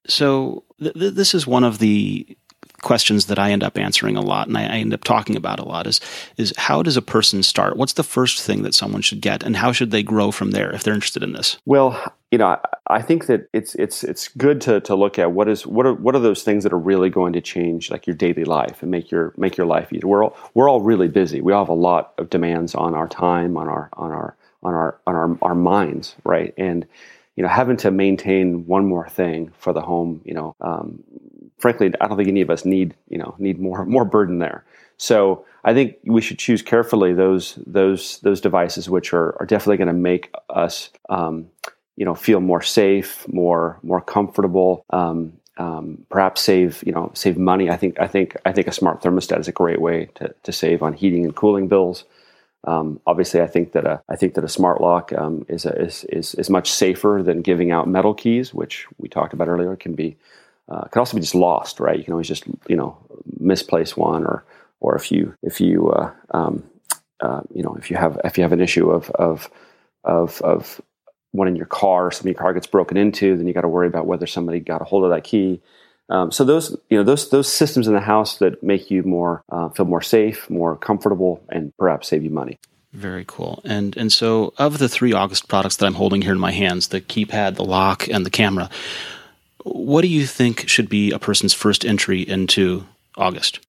[0.08, 2.38] So th- th- this is one of the
[2.82, 5.60] questions that I end up answering a lot and I, I, end up talking about
[5.60, 6.00] a lot is
[6.38, 7.78] is how does a person start?
[7.78, 10.74] What's the first thing that someone should get and how should they grow from there
[10.74, 11.58] if they're interested in this?
[11.66, 15.32] Well, you know, I, I think that it's it's it's good to, to look at
[15.32, 18.06] what is what are what are those things that are really going to change like
[18.06, 20.08] your daily life and make your make your life easier.
[20.08, 21.42] We're all we're all really busy.
[21.42, 24.74] We all have a lot of demands on our time, on our on our on
[24.74, 26.54] our on our, our minds, right?
[26.58, 26.86] And
[27.36, 31.04] you know, having to maintain one more thing for the home, you know, um,
[31.58, 34.64] frankly, I don't think any of us need, you know, need more more burden there.
[34.98, 39.78] So I think we should choose carefully those those those devices which are, are definitely
[39.78, 41.48] going to make us, um,
[41.96, 44.86] you know, feel more safe, more more comfortable.
[44.90, 47.70] Um, um, perhaps save you know save money.
[47.70, 50.52] I think I think I think a smart thermostat is a great way to, to
[50.52, 52.04] save on heating and cooling bills.
[52.66, 55.80] Um, obviously, I think that a I think that a smart lock um, is, a,
[55.80, 59.76] is, is is much safer than giving out metal keys, which we talked about earlier.
[59.76, 60.18] Can be
[60.70, 61.98] uh, can also be just lost, right?
[61.98, 62.98] You can always just you know
[63.40, 64.46] misplace one, or
[64.80, 66.64] or if you if you uh, um,
[67.22, 69.50] uh, you know if you have if you have an issue of of
[70.04, 70.82] of, of
[71.32, 73.68] one in your car, or something your car gets broken into, then you got to
[73.68, 75.62] worry about whether somebody got a hold of that key.
[76.10, 79.44] Um, so those, you know, those those systems in the house that make you more
[79.52, 82.60] uh, feel more safe, more comfortable, and perhaps save you money.
[82.94, 83.62] Very cool.
[83.66, 86.90] And and so of the three August products that I'm holding here in my hands,
[86.90, 88.70] the keypad, the lock, and the camera,
[89.66, 92.86] what do you think should be a person's first entry into
[93.18, 93.66] August?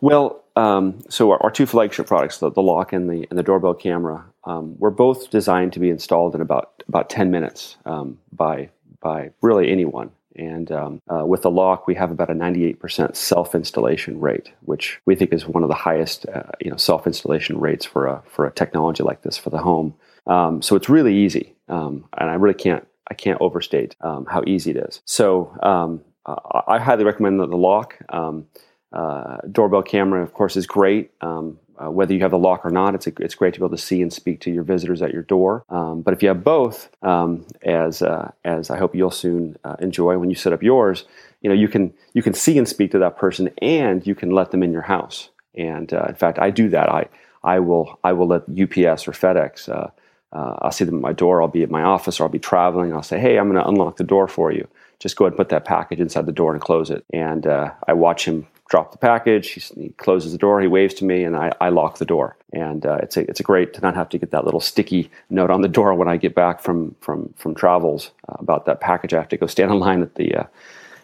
[0.00, 3.42] Well, um, so our, our, two flagship products, the, the, lock and the and the
[3.42, 8.18] doorbell camera, um, were both designed to be installed in about about ten minutes um,
[8.32, 10.10] by by really anyone.
[10.36, 15.14] And um, uh, with the lock, we have about a 98% self-installation rate, which we
[15.14, 18.50] think is one of the highest, uh, you know, self-installation rates for a for a
[18.50, 19.94] technology like this for the home.
[20.26, 24.42] Um, so it's really easy, um, and I really can't I can't overstate um, how
[24.46, 25.00] easy it is.
[25.04, 27.98] So um, I highly recommend the, the lock.
[28.08, 28.46] Um,
[28.92, 31.10] uh, doorbell camera, of course, is great.
[31.20, 33.64] Um, uh, whether you have the lock or not, it's a, it's great to be
[33.64, 35.64] able to see and speak to your visitors at your door.
[35.68, 39.76] Um, but if you have both, um, as uh, as I hope you'll soon uh,
[39.80, 41.06] enjoy when you set up yours,
[41.40, 44.30] you know you can you can see and speak to that person, and you can
[44.30, 45.30] let them in your house.
[45.54, 46.88] And uh, in fact, I do that.
[46.88, 47.08] I
[47.42, 49.92] I will I will let UPS or FedEx
[50.32, 51.42] uh, I'll see them at my door.
[51.42, 52.92] I'll be at my office or I'll be traveling.
[52.92, 54.66] I'll say, hey, I'm going to unlock the door for you.
[54.98, 57.04] Just go ahead and put that package inside the door and close it.
[57.12, 59.50] And uh, I watch him drop the package.
[59.50, 60.60] He, he, closes the door.
[60.60, 62.36] He waves to me, and I, I lock the door.
[62.52, 65.10] And uh, it's a it's a great to not have to get that little sticky
[65.28, 68.80] note on the door when I get back from from from travels uh, about that
[68.80, 69.12] package.
[69.12, 70.44] I have to go stand in line at the uh,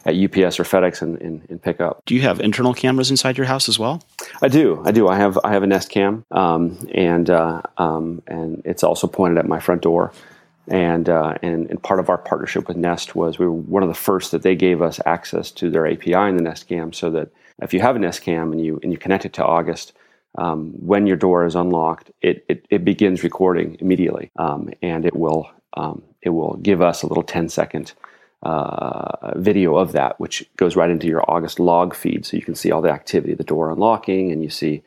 [0.05, 2.03] at UPS or FedEx and, and, and, pick up.
[2.07, 4.03] Do you have internal cameras inside your house as well?
[4.41, 4.83] I do.
[4.85, 5.09] I do.
[5.09, 9.39] I have I have a Nest Cam, um, and uh, um, and it's also pointed
[9.39, 10.13] at my front door.
[10.71, 13.89] And, uh, and and part of our partnership with Nest was we were one of
[13.89, 17.11] the first that they gave us access to their API in the Nest Cam, so
[17.11, 17.31] that
[17.63, 19.95] if you have a Nest Cam and you and you connect it to August,
[20.37, 25.17] um, when your door is unlocked, it, it, it begins recording immediately, um, and it
[25.17, 27.93] will um, it will give us a little 10 second
[28.43, 32.55] uh, video of that, which goes right into your August log feed, so you can
[32.55, 34.83] see all the activity, the door unlocking, and you see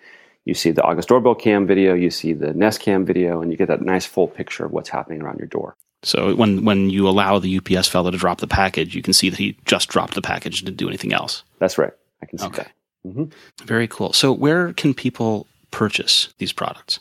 [0.46, 3.58] you see the August doorbell cam video, you see the Nest Cam video, and you
[3.58, 5.76] get that nice full picture of what's happening around your door.
[6.04, 9.30] So when when you allow the UPS fellow to drop the package, you can see
[9.30, 11.44] that he just dropped the package, and didn't do anything else.
[11.60, 11.94] That's right.
[12.24, 12.64] I can see okay.
[12.64, 12.72] that.
[13.06, 13.66] Mm-hmm.
[13.66, 14.14] Very cool.
[14.14, 17.00] So where can people purchase these products?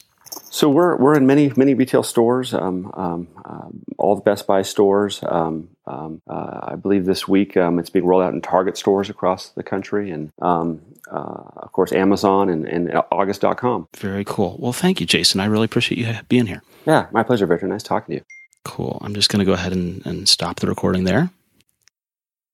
[0.52, 4.62] So we're we're in many many retail stores, um, um, uh, all the Best Buy
[4.62, 5.20] stores.
[5.22, 9.08] Um, um uh, I believe this week um, it's being rolled out in Target stores
[9.08, 13.88] across the country, and um, uh, of course Amazon and, and August.com.
[13.96, 14.56] Very cool.
[14.58, 15.38] Well, thank you, Jason.
[15.38, 16.62] I really appreciate you being here.
[16.84, 17.68] Yeah, my pleasure, Victor.
[17.68, 18.24] Nice talking to you.
[18.64, 18.98] Cool.
[19.02, 21.30] I'm just going to go ahead and, and stop the recording there.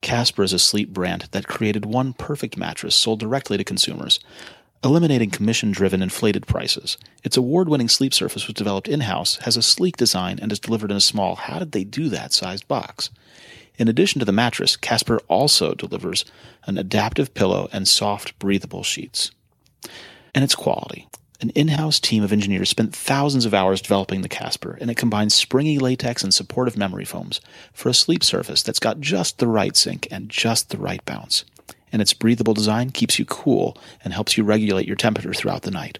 [0.02, 4.20] Casper is a sleep brand that created one perfect mattress sold directly to consumers
[4.84, 6.96] eliminating commission driven inflated prices.
[7.24, 10.58] Its award winning sleep surface was developed in house, has a sleek design, and is
[10.58, 13.10] delivered in a small, how did they do that sized box?
[13.78, 16.24] In addition to the mattress, Casper also delivers
[16.66, 19.30] an adaptive pillow and soft, breathable sheets.
[20.34, 21.08] And its quality.
[21.40, 24.96] An in house team of engineers spent thousands of hours developing the Casper, and it
[24.96, 27.42] combines springy latex and supportive memory foams
[27.74, 31.44] for a sleep surface that's got just the right sink and just the right bounce.
[31.92, 35.70] And its breathable design keeps you cool and helps you regulate your temperature throughout the
[35.70, 35.98] night.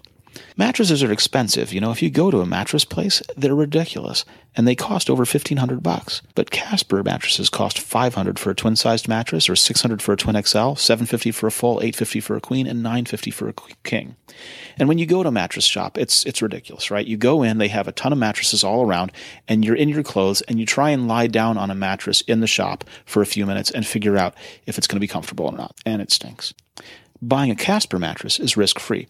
[0.55, 1.73] Mattresses are expensive.
[1.73, 5.25] You know, if you go to a mattress place, they're ridiculous, and they cost over
[5.25, 6.21] fifteen hundred bucks.
[6.35, 10.17] But Casper mattresses cost five hundred for a twin-sized mattress, or six hundred for a
[10.17, 13.31] twin XL, seven fifty for a full, eight fifty for a queen, and nine fifty
[13.31, 14.15] for a king.
[14.77, 17.05] And when you go to a mattress shop, it's it's ridiculous, right?
[17.05, 19.11] You go in, they have a ton of mattresses all around,
[19.47, 22.39] and you're in your clothes, and you try and lie down on a mattress in
[22.39, 25.45] the shop for a few minutes and figure out if it's going to be comfortable
[25.45, 26.53] or not, and it stinks.
[27.21, 29.07] Buying a Casper mattress is risk free.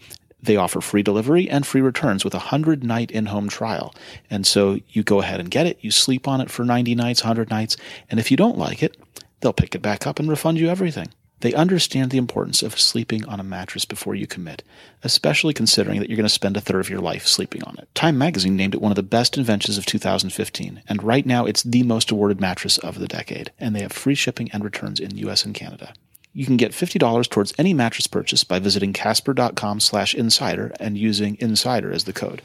[0.48, 3.94] They offer free delivery and free returns with a 100 night in home trial.
[4.30, 7.22] And so you go ahead and get it, you sleep on it for 90 nights,
[7.22, 7.76] 100 nights,
[8.10, 8.96] and if you don't like it,
[9.42, 11.10] they'll pick it back up and refund you everything.
[11.42, 14.64] They understand the importance of sleeping on a mattress before you commit,
[15.04, 17.94] especially considering that you're going to spend a third of your life sleeping on it.
[17.94, 21.62] Time magazine named it one of the best inventions of 2015, and right now it's
[21.64, 25.10] the most awarded mattress of the decade, and they have free shipping and returns in
[25.10, 25.92] the US and Canada.
[26.38, 31.36] You can get $50 towards any mattress purchase by visiting casper.com slash insider and using
[31.40, 32.44] insider as the code.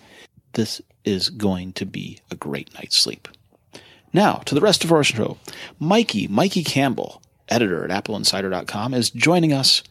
[0.54, 3.28] This is going to be a great night's sleep.
[4.14, 5.36] Now, to the rest of our show.
[5.78, 9.82] Mikey, Mikey Campbell, editor at appleinsider.com, is joining us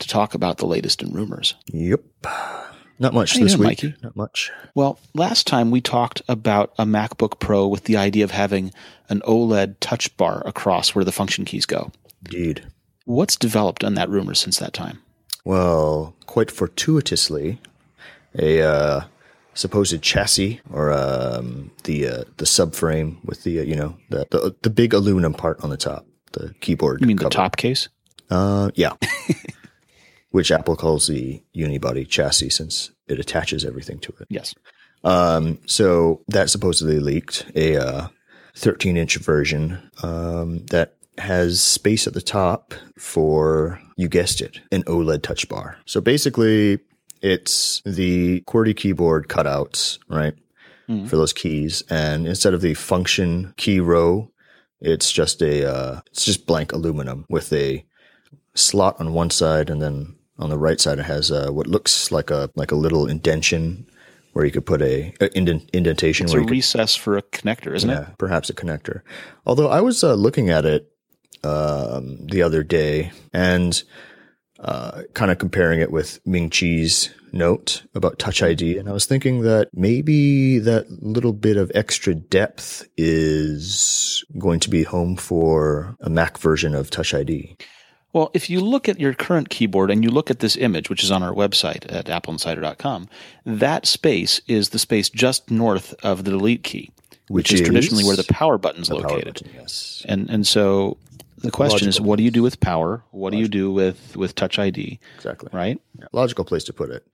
[0.00, 1.54] to talk about the latest in rumors.
[1.66, 2.00] Yep.
[2.98, 3.84] Not much this doing, week.
[3.84, 3.94] Mikey?
[4.02, 4.50] Not much.
[4.74, 8.72] Well, last time we talked about a MacBook Pro with the idea of having
[9.08, 11.92] an OLED touch bar across where the function keys go.
[12.24, 12.64] Indeed.
[13.06, 15.00] What's developed on that rumor since that time?
[15.44, 17.60] Well, quite fortuitously,
[18.36, 19.04] a uh,
[19.54, 24.54] supposed chassis or um, the uh, the subframe with the uh, you know the, the
[24.62, 27.00] the big aluminum part on the top, the keyboard.
[27.00, 27.88] You mean the top case?
[28.28, 28.92] Uh, yeah.
[30.30, 34.26] Which Apple calls the unibody chassis since it attaches everything to it.
[34.28, 34.54] Yes.
[35.04, 38.08] Um, so that supposedly leaked a uh,
[38.56, 44.82] 13 inch version um, that has space at the top for, you guessed it, an
[44.84, 45.78] OLED touch bar.
[45.86, 46.78] So basically,
[47.22, 50.34] it's the QWERTY keyboard cutouts, right,
[51.08, 51.82] for those keys.
[51.90, 54.30] And instead of the function key row,
[54.80, 57.84] it's just a uh, it's just blank aluminum with a
[58.54, 62.12] slot on one side, and then on the right side it has uh, what looks
[62.12, 63.86] like a like a little indentation
[64.34, 67.16] where you could put a, a indent, indentation It's where a you could recess for
[67.16, 68.06] a connector, isn't it?
[68.18, 69.00] perhaps a connector.
[69.46, 70.92] Although I was uh, looking at it
[71.44, 73.82] um, the other day and
[74.58, 79.04] uh, kind of comparing it with Ming Chi's note about Touch ID, and I was
[79.04, 85.94] thinking that maybe that little bit of extra depth is going to be home for
[86.00, 87.56] a Mac version of Touch ID.
[88.14, 91.04] Well, if you look at your current keyboard and you look at this image, which
[91.04, 93.08] is on our website at appleinsider.com,
[93.44, 96.90] that space is the space just north of the delete key,
[97.28, 99.34] which, Which is, traditionally where the power button's The power located.
[99.34, 100.02] button, yes.
[100.08, 100.96] And and so
[101.46, 103.04] the question is, Logical what do you do with power?
[103.10, 104.98] What do you do with with Touch ID?
[105.16, 105.48] Exactly.
[105.52, 105.80] Right?
[105.98, 107.06] Yeah, logical place to put it.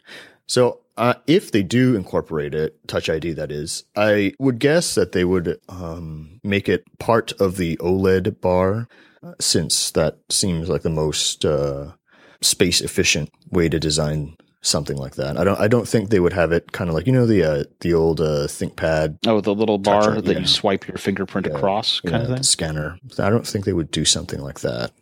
[0.47, 5.13] So, uh, if they do incorporate it, Touch ID, that is, I would guess that
[5.13, 8.89] they would um, make it part of the OLED bar,
[9.23, 11.93] uh, since that seems like the most uh,
[12.41, 15.37] space efficient way to design something like that.
[15.37, 15.61] I don't.
[15.61, 17.93] I don't think they would have it kind of like you know the uh, the
[17.95, 20.39] old uh, ThinkPad Oh, the little bar that yeah.
[20.39, 22.43] you swipe your fingerprint across, kind know, of thing.
[22.43, 22.99] scanner.
[23.19, 24.93] I don't think they would do something like that.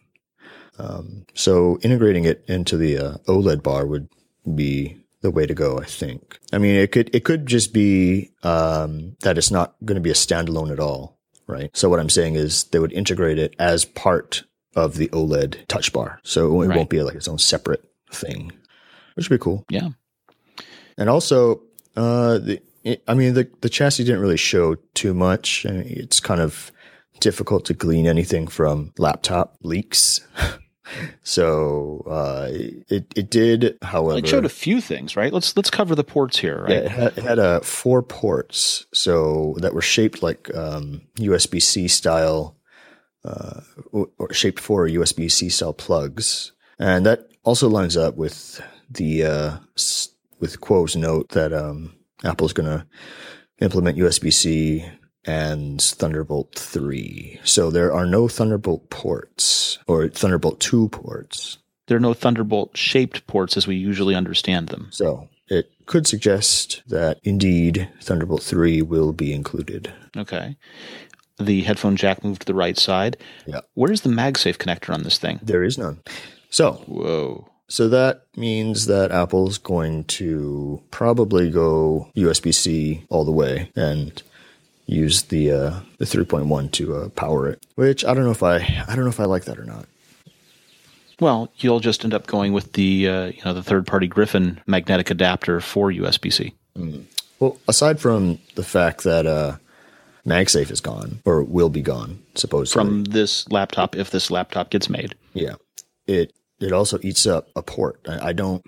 [0.78, 4.08] Um, so integrating it into the uh, OLED bar would
[4.54, 5.78] be the way to go.
[5.78, 6.38] I think.
[6.52, 10.10] I mean, it could it could just be um, that it's not going to be
[10.10, 11.70] a standalone at all, right?
[11.76, 14.44] So what I'm saying is they would integrate it as part
[14.74, 16.76] of the OLED touch bar, so it Right.
[16.76, 18.52] won't be like its own separate thing,
[19.14, 19.64] which would be cool.
[19.68, 19.90] Yeah.
[20.96, 21.62] And also,
[21.96, 25.66] uh, the it, I mean, the the chassis didn't really show too much.
[25.66, 26.72] I mean, it's kind of
[27.20, 30.20] difficult to glean anything from laptop leaks.
[31.22, 35.32] so uh, it it did, however, It showed a few things, right?
[35.32, 36.70] Let's let's cover the ports here, right?
[36.70, 41.60] yeah, it had, it had uh, four ports, so that were shaped like um, USB
[41.62, 42.56] C style,
[43.24, 43.60] uh,
[43.92, 49.24] or or shaped for USB C style plugs, and that also lines up with the
[49.24, 50.08] uh, s-
[50.40, 52.86] with Kuo's note that um, Apple's going to
[53.60, 54.84] implement USB C
[55.26, 57.38] and Thunderbolt three.
[57.44, 61.58] So there are no Thunderbolt ports or Thunderbolt two ports.
[61.86, 64.88] there are no Thunderbolt shaped ports as we usually understand them.
[64.90, 69.92] So it could suggest that indeed Thunderbolt 3 will be included.
[70.16, 70.56] Okay.
[71.38, 73.16] The headphone jack moved to the right side.
[73.46, 73.60] Yeah.
[73.74, 75.40] Where's the MagSafe connector on this thing?
[75.42, 76.00] There is none.
[76.50, 77.49] So Whoa.
[77.70, 84.20] So that means that Apple's going to probably go USB C all the way and
[84.86, 87.64] use the uh, the 3.1 to uh, power it.
[87.76, 88.56] Which I don't know if I
[88.88, 89.86] I don't know if I like that or not.
[91.20, 94.60] Well, you'll just end up going with the uh, you know the third party Griffin
[94.66, 96.54] magnetic adapter for USB C.
[97.38, 99.58] Well, aside from the fact that uh,
[100.26, 104.88] MagSafe is gone or will be gone supposedly From this laptop, if this laptop gets
[104.88, 105.14] made.
[105.34, 105.54] Yeah.
[106.06, 108.00] It it also eats up a port.
[108.08, 108.64] I, I don't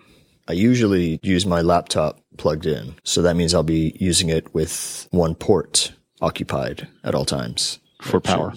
[0.48, 2.94] I usually use my laptop plugged in.
[3.04, 7.78] So that means I'll be using it with one port occupied at all times.
[8.00, 8.52] For power.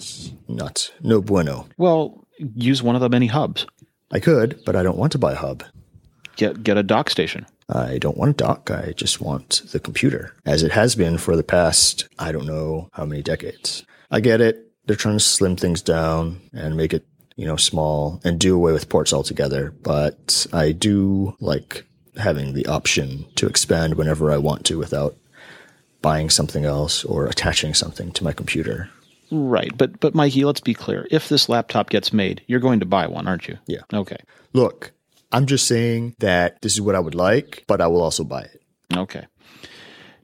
[0.47, 0.91] Nuts.
[1.01, 1.67] No bueno.
[1.77, 3.67] Well, use one of the many hubs.
[4.11, 5.63] I could, but I don't want to buy a hub.
[6.35, 7.45] Get get a dock station.
[7.69, 8.71] I don't want a dock.
[8.71, 12.89] I just want the computer, as it has been for the past, I don't know
[12.93, 13.85] how many decades.
[14.11, 14.71] I get it.
[14.85, 18.71] They're trying to slim things down and make it, you know, small and do away
[18.71, 19.73] with ports altogether.
[19.83, 21.85] But I do like
[22.17, 25.15] having the option to expand whenever I want to without
[26.01, 28.89] buying something else or attaching something to my computer.
[29.31, 31.07] Right, but but Mikey, let's be clear.
[31.09, 33.57] If this laptop gets made, you're going to buy one, aren't you?
[33.65, 33.81] Yeah.
[33.91, 34.17] Okay.
[34.53, 34.91] Look,
[35.31, 38.41] I'm just saying that this is what I would like, but I will also buy
[38.41, 38.61] it.
[38.95, 39.25] Okay.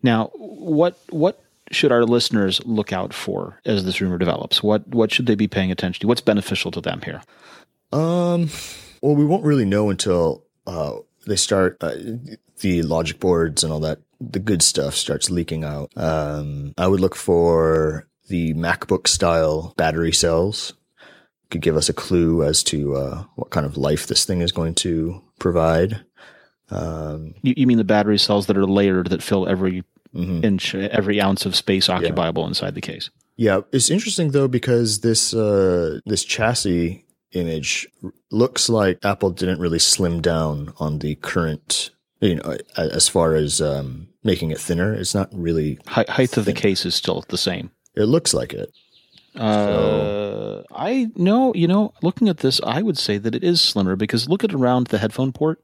[0.04, 1.41] Now, what what
[1.72, 4.62] should our listeners look out for as this rumor develops?
[4.62, 6.08] What what should they be paying attention to?
[6.08, 7.22] What's beneficial to them here?
[7.92, 8.50] Um,
[9.02, 10.94] well, we won't really know until uh,
[11.26, 11.96] they start uh,
[12.60, 14.00] the logic boards and all that.
[14.20, 15.92] The good stuff starts leaking out.
[15.98, 20.74] Um, I would look for the MacBook style battery cells.
[21.50, 24.54] Could give us a clue as to uh, what kind of life this thing is
[24.54, 26.06] going to provide.
[26.70, 30.44] Um, You, you mean the battery cells that are layered that fill every mhm.
[30.44, 33.10] inch, every ounce of space occupiable inside the case?
[33.38, 37.88] Yeah, it's interesting though because this uh, this chassis image
[38.30, 43.62] looks like Apple didn't really slim down on the current, you know, as far as
[43.62, 44.94] um, making it thinner.
[44.94, 45.80] It's not really.
[45.88, 47.72] Height, height of the case is still the same.
[47.96, 48.72] It looks like it.
[49.36, 53.96] Uh, I know, you know, looking at this, I would say that it is slimmer
[53.96, 55.64] because look at around the headphone port.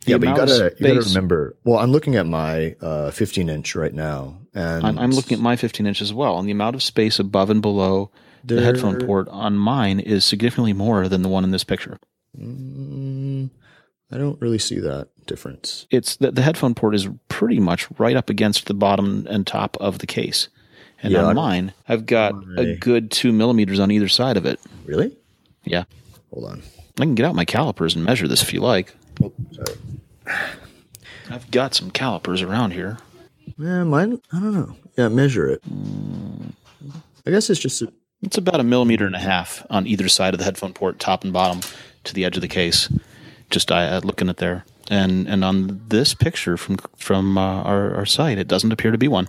[0.00, 1.56] The yeah, but you gotta you gotta remember.
[1.64, 5.42] Well, I'm looking at my uh, 15 inch right now, and I'm, I'm looking at
[5.42, 8.10] my 15 inch as well, and the amount of space above and below
[8.44, 11.98] the headphone port on mine is significantly more than the one in this picture.
[12.38, 13.50] Mm,
[14.10, 15.86] I don't really see that difference.
[15.90, 19.76] It's the, the headphone port is pretty much right up against the bottom and top
[19.78, 20.48] of the case,
[21.02, 24.58] and Yeah, on mmy I've got a good two millimeters on either side of it.
[24.84, 25.16] Really?
[25.64, 25.84] Yeah,
[26.32, 26.62] Hold on.
[26.98, 28.94] I can get out my calipers and measure this if you like.
[29.52, 29.78] Sorry.
[31.30, 32.98] I've got some calipers around here.
[33.58, 34.20] Yeah, mine.
[34.32, 34.76] I don't know.
[34.96, 35.62] Yeah, measure it.
[37.26, 37.82] I guess it's just.
[37.82, 40.98] A, It's about a millimeter and a half on either side of the headphone port,
[40.98, 41.60] top and bottom,
[42.04, 42.88] to the edge of the case.
[43.50, 48.06] Just uh, looking at there, and and on this picture from from uh, our our
[48.06, 49.28] site, it doesn't appear to be one.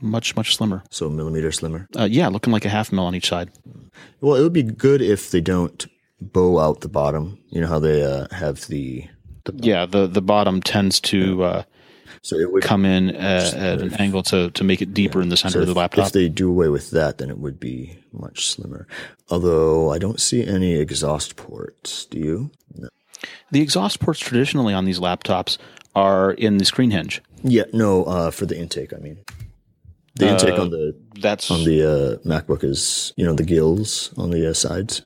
[0.00, 0.82] Much much slimmer.
[0.90, 1.88] so a millimeter slimmer.
[1.96, 3.50] Uh, yeah, looking like a half mil on each side.
[4.20, 5.86] Well, it would be good if they don't
[6.22, 7.38] bow out the bottom.
[7.50, 9.06] You know how they uh, have the.
[9.54, 11.62] Yeah, the the bottom tends to uh,
[12.22, 15.28] So it would come in at, at an angle to to make it deeper in
[15.30, 16.06] the center so of the laptop.
[16.06, 18.86] if they do away with that, then it would be much slimmer.
[19.30, 22.06] Although I don't see any exhaust ports.
[22.06, 22.50] Do you?
[22.76, 22.88] No.
[23.50, 25.58] the exhaust ports traditionally on these laptops
[25.94, 27.20] are in the screen hinge.
[27.42, 28.04] Yeah, no.
[28.04, 29.18] Uh, for the intake, I mean,
[30.14, 34.12] the intake Uh, on the That's on the uh, MacBook is you know the gills
[34.16, 35.02] on the uh, sides.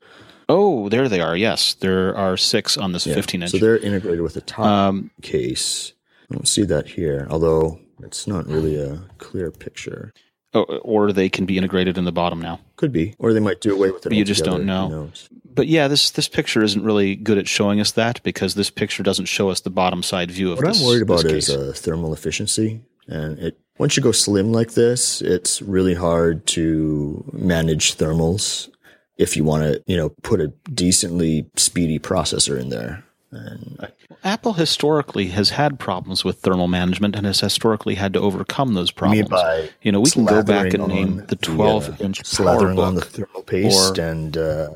[0.49, 1.35] Oh, there they are.
[1.35, 3.15] Yes, there are six on this Yeah.
[3.15, 3.51] 15 inch.
[3.51, 5.93] So they're integrated with the top Um, case.
[6.29, 10.13] I don't see that here, although it's not really a clear picture.
[10.53, 12.59] Oh, or they can be integrated in the bottom now.
[12.77, 14.09] Could be, or they might do away with it.
[14.09, 15.09] But you just don't know.
[15.53, 19.03] But yeah, this this picture isn't really good at showing us that because this picture
[19.03, 20.79] doesn't show us the bottom side view of What this.
[20.79, 25.21] I'm worried about is uh, thermal efficiency, and it once you go slim like this,
[25.21, 28.69] it's really hard to manage thermals
[29.17, 33.03] if you want to, you know, put a decently speedy processor in there.
[33.29, 33.89] And
[34.23, 38.89] Apple historically has had problems with thermal management and has historically had to overcome those
[38.89, 39.29] problems.
[39.29, 42.79] by you know, we can go back and name the 12 uh, inch power slathering
[42.81, 44.69] on the thermal paste or- and uh,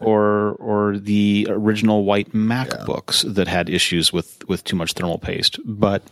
[0.00, 5.58] or or the original white MacBooks that had issues with with too much thermal paste.
[5.64, 6.02] But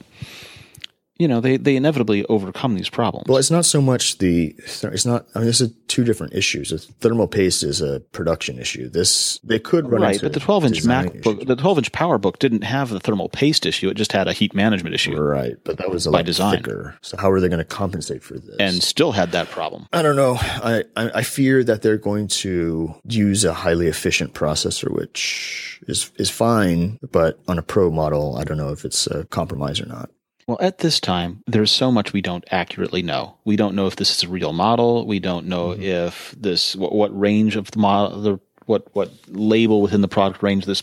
[1.19, 3.27] you know, they, they inevitably overcome these problems.
[3.29, 4.55] Well, it's not so much the.
[4.59, 5.27] It's not.
[5.35, 6.71] I mean, this is two different issues.
[6.71, 8.89] The thermal paste is a production issue.
[8.89, 12.63] This they could run right, but the 12 inch MacBook, the 12 inch PowerBook didn't
[12.63, 13.89] have the thermal paste issue.
[13.89, 16.57] It just had a heat management issue Right, but that was a By lot design.
[16.57, 16.97] thicker.
[17.03, 18.57] So how are they going to compensate for this?
[18.61, 19.87] and still had that problem.
[19.93, 20.37] I don't know.
[20.41, 26.13] I, I I fear that they're going to use a highly efficient processor, which is
[26.17, 29.87] is fine, but on a pro model, I don't know if it's a compromise or
[29.87, 30.11] not.
[30.49, 33.37] Well, at this time, there's so much we don't accurately know.
[33.45, 35.07] We don't know if this is a real model.
[35.07, 35.83] We don't know Mm-hmm.
[35.83, 40.43] if this what, what range of the model, the, what what label within the product
[40.43, 40.83] range this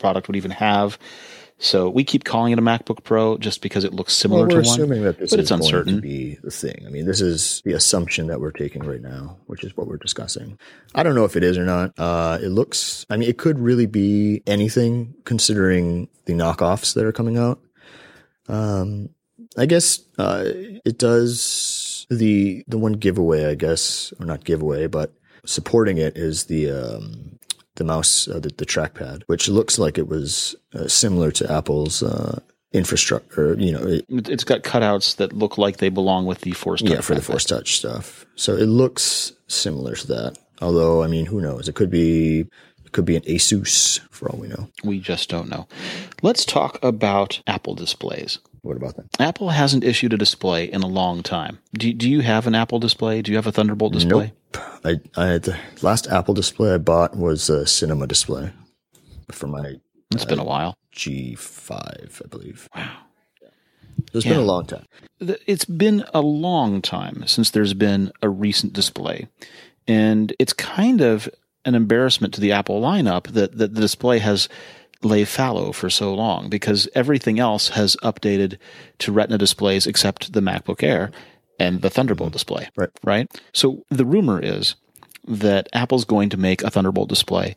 [0.00, 0.98] product would even have.
[1.58, 4.62] So we keep calling it a MacBook Pro just because it looks similar Well, we're
[4.62, 4.80] to one.
[4.80, 5.94] assuming that this but is it's going uncertain.
[5.96, 6.82] to be the thing.
[6.84, 9.96] I mean, this is the assumption that we're taking right now, which is what we're
[9.98, 10.58] discussing.
[10.94, 11.92] I don't know if it is or not.
[11.98, 13.06] Uh, it looks.
[13.10, 17.60] I mean, it could really be anything, considering the knockoffs that are coming out.
[18.52, 19.08] Um,
[19.56, 23.46] I guess uh, it does the the one giveaway.
[23.46, 25.12] I guess, or not giveaway, but
[25.44, 27.38] supporting it is the um,
[27.76, 32.02] the mouse, uh, the, the trackpad, which looks like it was uh, similar to Apple's
[32.02, 32.40] uh,
[32.72, 33.54] infrastructure.
[33.58, 36.96] You know, it, It's got cutouts that look like they belong with the Force yeah,
[36.96, 37.22] Touch for the.
[37.22, 38.26] Force Touch stuff.
[38.36, 40.38] So it looks similar to that.
[40.60, 41.68] Although, I mean, who knows?
[41.68, 42.46] It could be
[42.92, 44.68] could be an Asus for all we know.
[44.84, 45.66] We just don't know.
[46.22, 48.38] Let's talk about Apple displays.
[48.62, 49.06] What about that?
[49.18, 51.58] Apple hasn't issued a display in a long time.
[51.72, 53.20] Do, do you have an Apple display?
[53.20, 54.32] Do you have a Thunderbolt display?
[54.54, 54.62] Nope.
[54.84, 58.52] I, I the last Apple display I bought was a cinema display
[59.32, 59.76] for my
[60.12, 60.76] It's been a uh, while.
[60.94, 62.68] G5, I believe.
[62.76, 62.98] Wow.
[64.12, 64.32] It's Yeah.
[64.32, 64.84] been a long time.
[65.46, 69.28] It's been a long time since there's been a recent display.
[69.88, 71.28] And it's kind of
[71.64, 74.48] an embarrassment to the Apple lineup that, that the display has
[75.02, 78.58] lay fallow for so long because everything else has updated
[78.98, 81.10] to Retina displays except the MacBook Air
[81.58, 82.34] and the Thunderbolt mm-hmm.
[82.34, 82.68] display.
[82.76, 82.90] Right.
[83.02, 83.30] Right.
[83.52, 84.76] So the rumor is
[85.26, 87.56] that Apple's going to make a Thunderbolt display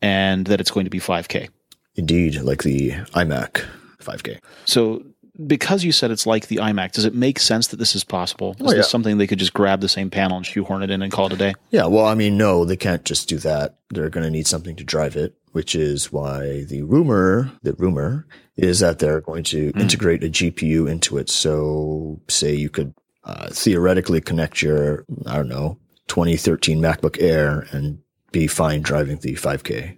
[0.00, 1.48] and that it's going to be 5K.
[1.96, 3.64] Indeed, like the iMac
[4.00, 4.38] 5K.
[4.64, 5.04] So,
[5.46, 8.52] because you said it's like the iMac, does it make sense that this is possible?
[8.60, 8.76] Is Oh, yeah.
[8.78, 11.26] this something they could just grab the same panel and shoehorn it in and call
[11.26, 11.54] it a day?
[11.70, 13.76] Yeah, well, I mean, no, they can't just do that.
[13.90, 18.26] They're going to need something to drive it, which is why the rumor, the rumor
[18.56, 21.28] is that they're going to integrate a GPU into it.
[21.28, 25.78] So, say you could uh, theoretically connect your, I don't know,
[26.08, 27.98] 2013 MacBook Air and
[28.30, 29.96] be fine driving the 5K.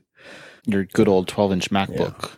[0.64, 2.30] Your good old 12 inch MacBook.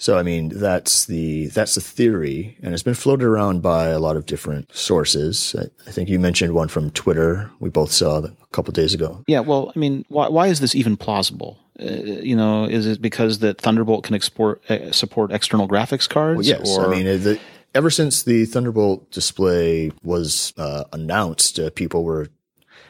[0.00, 3.98] So I mean that's the that's the theory, and it's been floated around by a
[3.98, 5.54] lot of different sources.
[5.58, 7.50] I, I think you mentioned one from Twitter.
[7.60, 9.22] We both saw a couple days ago.
[9.26, 11.58] Yeah, well, I mean, why, why is this even plausible?
[11.78, 11.92] Uh,
[12.22, 16.38] you know, is it because that Thunderbolt can export uh, support external graphics cards?
[16.38, 17.38] Well, yes, or, I mean the,
[17.74, 22.28] ever since the Thunderbolt display was uh, announced, uh, people were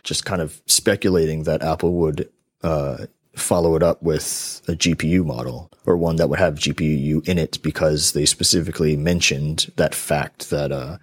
[0.04, 2.30] just kind of speculating that Apple would
[2.62, 7.38] uh, follow it up with a GPU model or one that would have GPU in
[7.38, 10.98] it because they specifically mentioned that fact that uh,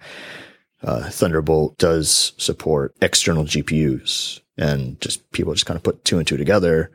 [0.82, 6.26] uh, Thunderbolt does support external GPUs, and just people just kind of put two and
[6.26, 6.90] two together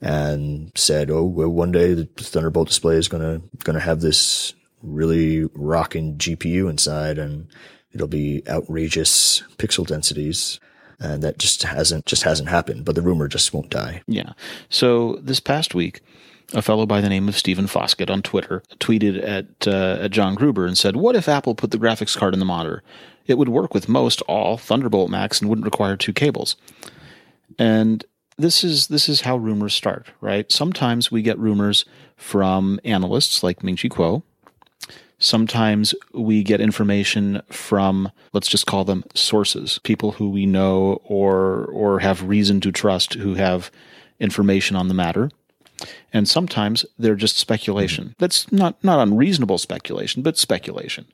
[0.00, 5.44] and said, "Oh, well, one day the Thunderbolt display is gonna gonna have this really
[5.54, 7.48] rocking GPU inside, and
[7.92, 10.58] it'll be outrageous pixel densities."
[11.00, 12.84] And that just hasn't just hasn't happened.
[12.84, 14.02] But the rumor just won't die.
[14.06, 14.32] Yeah.
[14.68, 16.00] So this past week,
[16.54, 20.34] a fellow by the name of Stephen Foskett on Twitter tweeted at, uh, at John
[20.34, 22.82] Gruber and said, "What if Apple put the graphics card in the monitor?
[23.26, 26.56] It would work with most all Thunderbolt Macs and wouldn't require two cables."
[27.58, 28.04] And
[28.38, 30.50] this is this is how rumors start, right?
[30.50, 31.84] Sometimes we get rumors
[32.16, 34.22] from analysts like Ming-Chi Kuo.
[35.18, 41.66] Sometimes we get information from let's just call them sources, people who we know or
[41.66, 43.70] or have reason to trust who have
[44.20, 45.30] information on the matter.
[46.12, 48.14] And sometimes they're just speculation.
[48.18, 51.06] That's not not unreasonable speculation, but speculation,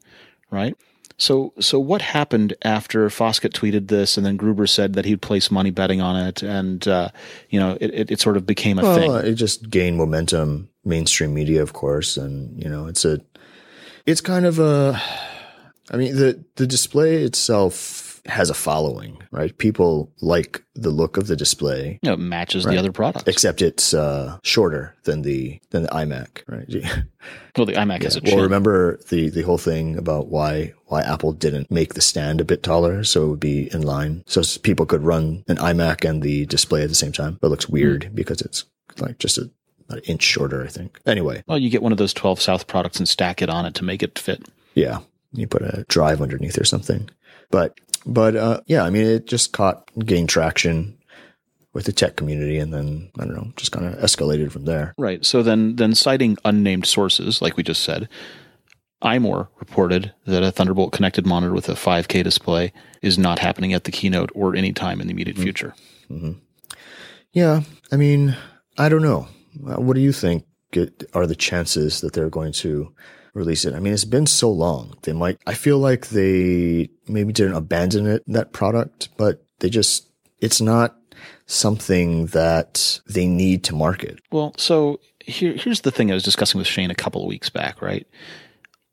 [0.50, 0.76] right?
[1.16, 5.50] So so what happened after Foskett tweeted this, and then Gruber said that he'd place
[5.50, 7.09] money betting on it, and uh,
[7.50, 9.32] you know it, it, it sort of became a Well, thing.
[9.32, 13.20] it just gained momentum, mainstream media, of course, and you know, it's a,
[14.07, 15.00] it's kind of a,
[15.90, 19.57] I mean, the the display itself has a following, right?
[19.59, 22.72] People like the look of the display, You know, it matches Right.
[22.72, 23.24] the other products.
[23.28, 26.66] except it's uh, shorter than the than the iMac, right?
[27.57, 28.34] well, the iMac has a chin.
[28.36, 32.44] well, remember the the whole thing about why why Apple didn't make the stand a
[32.46, 36.22] bit taller so it would be in line, so people could run an iMac and
[36.22, 37.36] the display at the same time.
[37.42, 38.64] But it looks weird because it's
[39.00, 39.50] like just a,
[39.89, 40.99] an inch shorter, I think.
[41.07, 43.74] Anyway, well, you get one of those 12 South products and stack it on it
[43.74, 44.43] to make it fit.
[44.74, 44.99] yeah,
[45.32, 47.09] You put a drive underneath or something.
[47.51, 50.97] But but uh, yeah, I mean, it just caught gained traction
[51.72, 54.95] with the tech community, and then I don't know, just kind of escalated from there.
[54.97, 55.24] Right.
[55.24, 58.09] So then, then citing unnamed sources, like we just said,
[59.03, 62.72] iMore reported that a Thunderbolt connected monitor with a 5K display
[63.03, 65.74] is not happening at the keynote or any time in the immediate future.
[67.32, 68.37] Yeah, I mean,
[68.78, 69.28] I don't know.
[69.61, 70.44] What do you think
[71.12, 72.92] are the chances that they're going to
[73.32, 73.74] release it?
[73.74, 74.96] I mean, it's been so long.
[75.02, 75.38] They might.
[75.46, 80.09] I feel like they maybe didn't abandon it that product, but they just
[80.40, 80.96] it's not
[81.46, 84.20] something that they need to market.
[84.30, 87.50] Well, so here, here's the thing I was discussing with Shane a couple of weeks
[87.50, 88.07] back, right?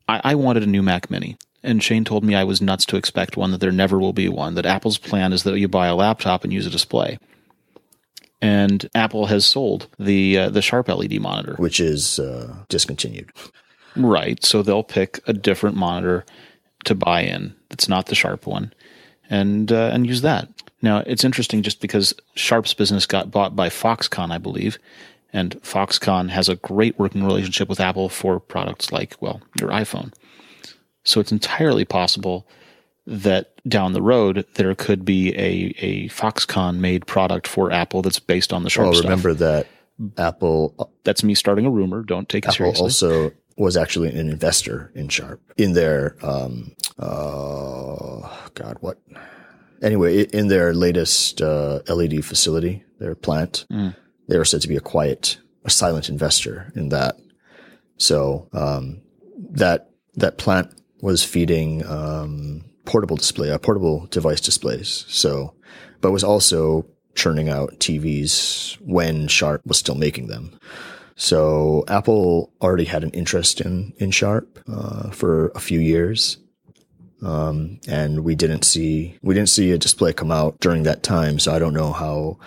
[0.07, 2.97] I, I wanted a new Mac Mini, and Shane told me I was nuts to
[2.97, 5.87] expect one, that there never will be one, that Apple's plan is that you buy
[5.87, 7.17] a laptop and use a display.
[8.41, 11.55] And Apple has sold the uh, the Sharp LED monitor.
[11.57, 13.31] which is uh, discontinued.
[13.95, 14.43] Right.
[14.43, 16.25] So they'll pick a different monitor
[16.85, 18.73] to buy in that's not the Sharp one,
[19.29, 20.49] and uh, and use that.
[20.81, 24.79] Now it's interesting just because Sharp's business got bought by Foxconn, I believe,
[25.31, 30.13] and Foxconn has a great working relationship with Apple for products like well your iPhone.
[31.03, 32.47] So it's entirely possible
[33.07, 38.19] that down the road there could be a a Foxconn made product for Apple that's
[38.19, 39.03] based on the Sharp Well, stuff.
[39.05, 39.67] remember that
[40.17, 42.03] Apple That's me starting a rumor.
[42.03, 42.83] Don't take it Apple seriously.
[42.83, 48.97] also was actually an investor in Sharp in their um uh God what
[49.81, 53.95] anyway in their latest uh, LED facility their plant Mm.
[54.27, 57.17] they were said to be a quiet a silent investor in that
[57.97, 59.01] so um
[59.51, 60.69] that that plant
[61.01, 65.05] was feeding um portable display uh, portable device displays.
[65.07, 65.53] So
[66.01, 70.57] but was also churning out TVs when Sharp was still making them.
[71.15, 76.37] So Apple already had an interest in in Sharp uh, for a few years,
[77.21, 81.37] um, and we didn't see we didn't see a display come out during that time.
[81.37, 82.39] So I don't know how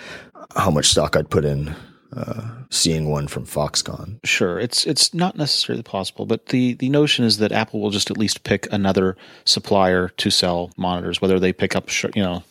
[0.56, 1.74] how much stock I'd put in
[2.16, 4.18] uh, seeing one from Foxconn.
[4.24, 8.10] Sure, it's it's not necessarily possible, but the the notion is that Apple will just
[8.10, 12.42] at least pick another supplier to sell monitors, whether they pick up you know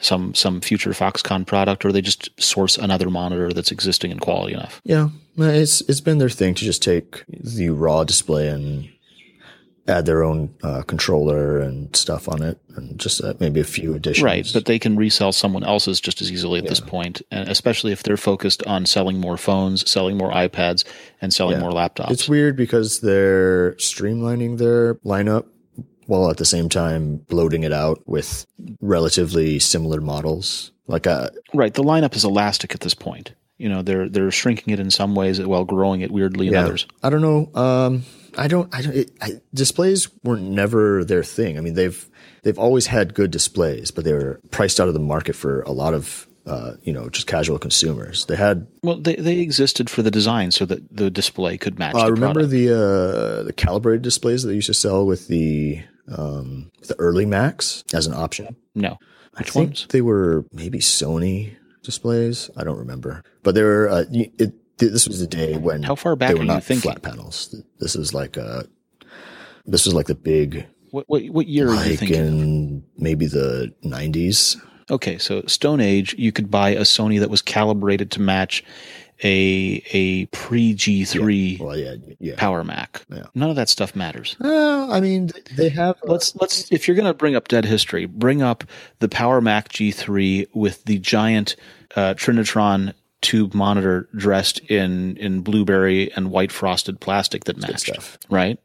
[0.00, 4.54] some some future Foxconn product or they just source another monitor that's existing and quality
[4.54, 4.80] enough.
[4.84, 8.88] Yeah, it's it's been their thing to just take the raw display and
[9.88, 13.94] add their own uh, controller and stuff on it, and just uh, maybe a few
[13.94, 14.24] additions.
[14.24, 17.92] Right, but they can resell someone else's just as easily at this point, and especially
[17.92, 20.84] if they're focused on selling more phones, selling more iPads,
[21.20, 21.62] and selling Yeah.
[21.62, 22.10] more laptops.
[22.10, 25.46] It's weird because they're streamlining their lineup
[26.06, 28.46] while at the same time bloating it out with
[28.80, 30.72] relatively similar models.
[30.86, 33.32] Like uh, right, the lineup is elastic at this point.
[33.58, 36.64] You know, they're they're shrinking it in some ways while growing it weirdly in yeah,
[36.64, 36.86] others.
[37.02, 37.50] I don't know.
[37.60, 38.04] Um,
[38.40, 38.74] I don't.
[38.74, 38.96] I don't.
[38.96, 41.58] It, I, displays were never their thing.
[41.58, 42.08] I mean, they've
[42.42, 45.72] they've always had good displays, but they were priced out of the market for a
[45.72, 48.24] lot of uh, you know just casual consumers.
[48.24, 48.66] They had.
[48.82, 51.94] Well, they, they existed for the design so that the display could match.
[51.94, 52.50] I the remember product.
[52.50, 57.26] the uh, the calibrated displays that they used to sell with the um, the early
[57.26, 58.56] Macs as an option.
[58.74, 58.98] no.
[59.36, 59.86] I think ones?
[59.90, 62.50] they were maybe Sony displays.
[62.56, 63.88] I don't remember, but they were.
[63.88, 64.54] Uh, it,
[64.88, 66.90] this was the day when How far back they were you not thinking?
[66.90, 67.54] flat panels.
[67.78, 68.66] This was like a.
[69.66, 72.16] This was like the big, What what, what year are you like thinking?
[72.18, 74.56] in maybe the nineties.
[74.90, 78.64] Okay, so Stone Age, you could buy a Sony that was calibrated to match
[79.22, 82.34] a a pre G three Well, yeah, yeah.
[82.38, 83.04] Power Mac.
[83.10, 83.24] Yeah.
[83.34, 84.34] None of that stuff matters.
[84.42, 85.96] Uh, I mean, they have.
[86.02, 88.64] Let's let's if you're going to bring up dead history, bring up
[88.98, 91.54] the Power Mac G3 with the giant
[91.94, 97.90] uh, Trinitron tube monitor dressed in in blueberry and white frosted plastic that matched,
[98.30, 98.58] right?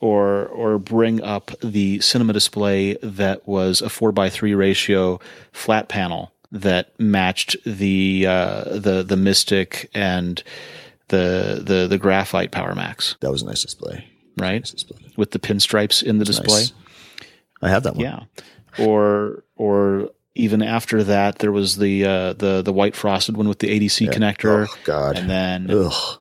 [0.00, 5.18] Or or bring up the cinema display that was a four by three ratio
[5.52, 10.42] flat panel that matched the uh, the the Mystic and
[11.08, 14.08] the the the graphite Power Macs, that was a nice display.
[14.36, 14.60] right?
[14.60, 14.98] Nice display.
[15.16, 16.60] With the pinstripes in the display.
[16.60, 16.72] Nice.
[17.60, 18.04] I have that one.
[18.04, 18.20] Yeah.
[18.78, 23.58] Or or even after that there was the uh the the white frosted one with
[23.58, 24.66] the ADC connector.
[24.68, 25.16] Oh God.
[25.18, 26.20] And then Ugh.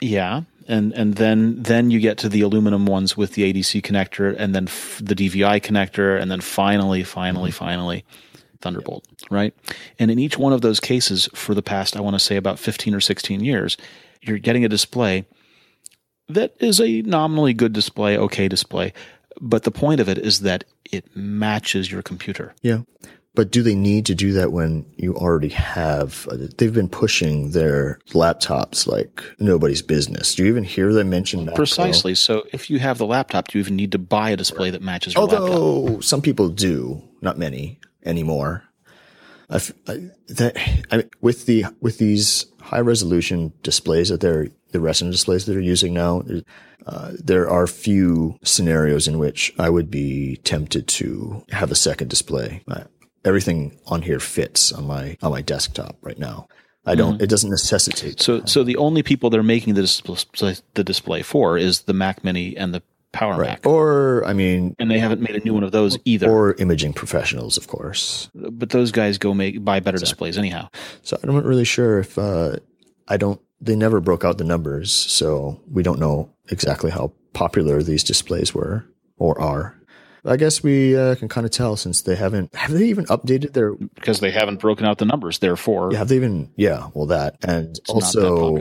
[0.00, 4.34] yeah, and and then then you get to the aluminum ones with the ADC connector
[4.36, 8.04] and then f- the DVI connector and then finally finally finally
[8.60, 9.54] Thunderbolt, right?
[10.00, 12.58] And in each one of those cases for the past I want to say about
[12.58, 13.76] 15 or 16 years,
[14.20, 15.26] you're getting a display
[16.28, 18.92] that is a nominally good display, okay display,
[19.40, 22.54] but the point of it is that it matches your computer.
[22.62, 22.80] Yeah.
[23.38, 26.26] But do they need to do that when you already have?
[26.28, 30.34] uh, They've been pushing their laptops like nobody's business.
[30.34, 31.54] Do you even hear them mention that?
[31.54, 32.16] Precisely.
[32.16, 34.82] So if you have the laptop, do you even need to buy a display that
[34.82, 35.50] matches your laptop?
[35.50, 38.64] Although some people do, not many anymore.
[39.48, 39.58] I
[40.26, 40.56] that
[40.90, 45.52] I mean, with the with these high resolution displays that they're the Retina displays that
[45.52, 46.24] they're using now,
[46.86, 52.10] uh, there are few scenarios in which I would be tempted to have a second
[52.10, 52.64] display.
[52.66, 52.82] Uh,
[53.28, 56.48] everything on here fits on my on my desktop right now.
[56.86, 57.20] I don't.
[57.20, 58.20] It doesn't necessitate.
[58.20, 62.24] So, so the only people they're making the display, the display for is the Mac
[62.24, 65.64] Mini and the Power Mac, or I mean, and they haven't made a new one
[65.64, 66.30] of those either.
[66.30, 68.30] or imaging professionals, of course.
[68.34, 70.68] but those guys go make buy better displays anyhow.
[71.02, 72.56] So I'm not really sure if uh,
[73.06, 73.40] I don't.
[73.60, 78.54] They never broke out the numbers, so we don't know exactly how popular these displays
[78.54, 79.77] were or are.
[80.28, 82.54] I guess we uh, can kind of tell since they haven't.
[82.54, 83.74] Have they even updated their?
[83.74, 85.38] because they haven't broken out the numbers.
[85.38, 86.50] Therefore, Have they even?
[86.56, 88.60] Yeah, well, that and not that also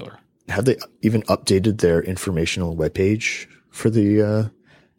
[0.49, 4.49] have they even updated their informational webpage for the uh,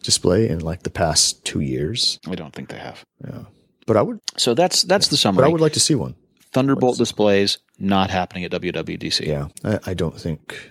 [0.03, 2.19] display in like the past two years?
[2.27, 3.05] I don't think they have.
[3.27, 3.45] Yeah,
[3.87, 4.21] but I would.
[4.37, 5.43] So that's that's the summary.
[5.43, 5.49] But.
[5.49, 6.15] I would like to see one.
[6.53, 9.27] Thunderbolt displays not happening at WWDC.
[9.27, 10.71] Yeah, I, I don't think.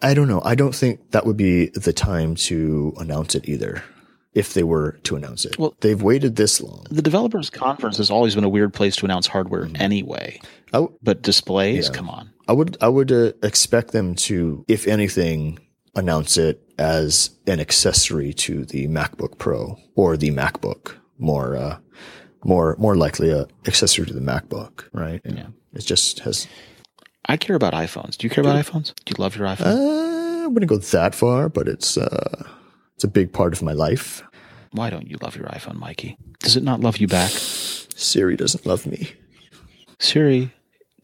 [0.00, 0.42] I don't know.
[0.44, 3.84] I don't think that would be the time to announce it either.
[4.34, 6.86] If they were to announce it, Well- they've waited this long.
[6.90, 9.82] The developers conference has always been a weird place to announce hardware Mm-hmm.
[9.82, 10.40] anyway.
[10.72, 12.30] W- But displays, come on.
[12.48, 12.76] I would.
[12.80, 15.58] I would uh, expect them to, if anything,
[15.94, 20.92] announce it as an accessory to the MacBook Pro or the MacBook.
[21.18, 21.76] More, uh,
[22.44, 25.20] more, more likely a accessory to the MacBook, right?
[25.24, 25.48] Yeah.
[25.74, 26.48] It just has.
[27.26, 28.16] I care about iPhones.
[28.16, 28.92] Do you care about iPhones?
[29.04, 29.66] Do you love your iPhone?
[29.66, 32.48] Uh, I wouldn't go that far, but it's uh,
[33.02, 34.22] it's a big part of my life.
[34.70, 36.16] Why don't you love your iPhone, Mikey?
[36.38, 37.32] Does it not love you back?
[37.32, 39.10] Siri doesn't love me.
[39.98, 40.52] Siri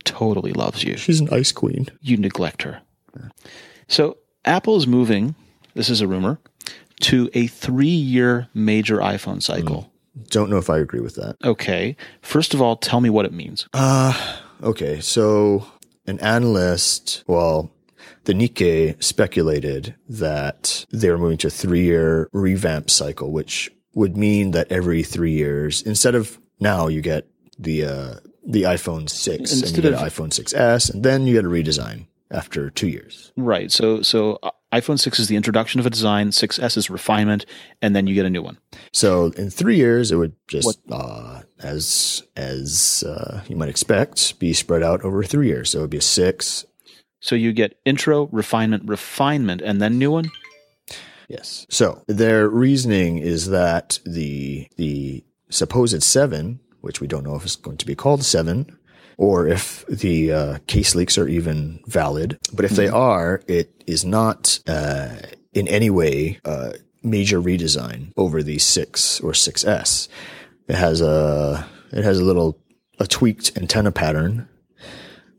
[0.04, 0.96] totally loves you.
[0.96, 1.88] She's an ice queen.
[2.00, 2.82] You neglect her.
[3.88, 5.34] So Apple is moving,
[5.74, 6.38] this is a rumor,
[7.00, 9.90] to a three year major iPhone cycle.
[10.30, 11.34] Don't know if I agree with that.
[11.44, 11.96] Okay.
[12.22, 13.66] First of all, tell me what it means.
[13.74, 14.12] Uh,
[14.62, 15.66] Okay, so
[16.06, 17.70] an analyst, well,
[18.28, 24.18] the Nikkei speculated that they were moving to a three year revamp cycle, which would
[24.18, 27.26] mean that every three years, instead of now you get
[27.58, 28.14] the uh,
[28.46, 31.48] the iPhone 6 and you Instead get of- iPhone 6S, and then you get a
[31.48, 33.32] redesign after two years.
[33.36, 33.72] Right.
[33.72, 37.46] So so uh, iPhone 6 is the introduction of a design, 6S is refinement,
[37.80, 38.58] and then you get a new one.
[38.92, 44.52] So in three years, it would just, uh, as as uh, you might expect, be
[44.52, 45.70] spread out over three years.
[45.70, 46.66] So it would be a six.
[47.20, 50.30] So you get intro, refinement, refinement, and then new one.
[51.28, 51.66] Yes.
[51.68, 57.56] So their reasoning is that the the supposed seven, which we don't know if it's
[57.56, 58.78] going to be called seven,
[59.18, 62.38] or if the uh, case leaks are even valid.
[62.52, 65.16] But if they are, it is not uh,
[65.52, 70.08] in any way uh, major redesign over the six or 6S.
[70.68, 72.60] It has a it has a little
[72.98, 74.48] a tweaked antenna pattern,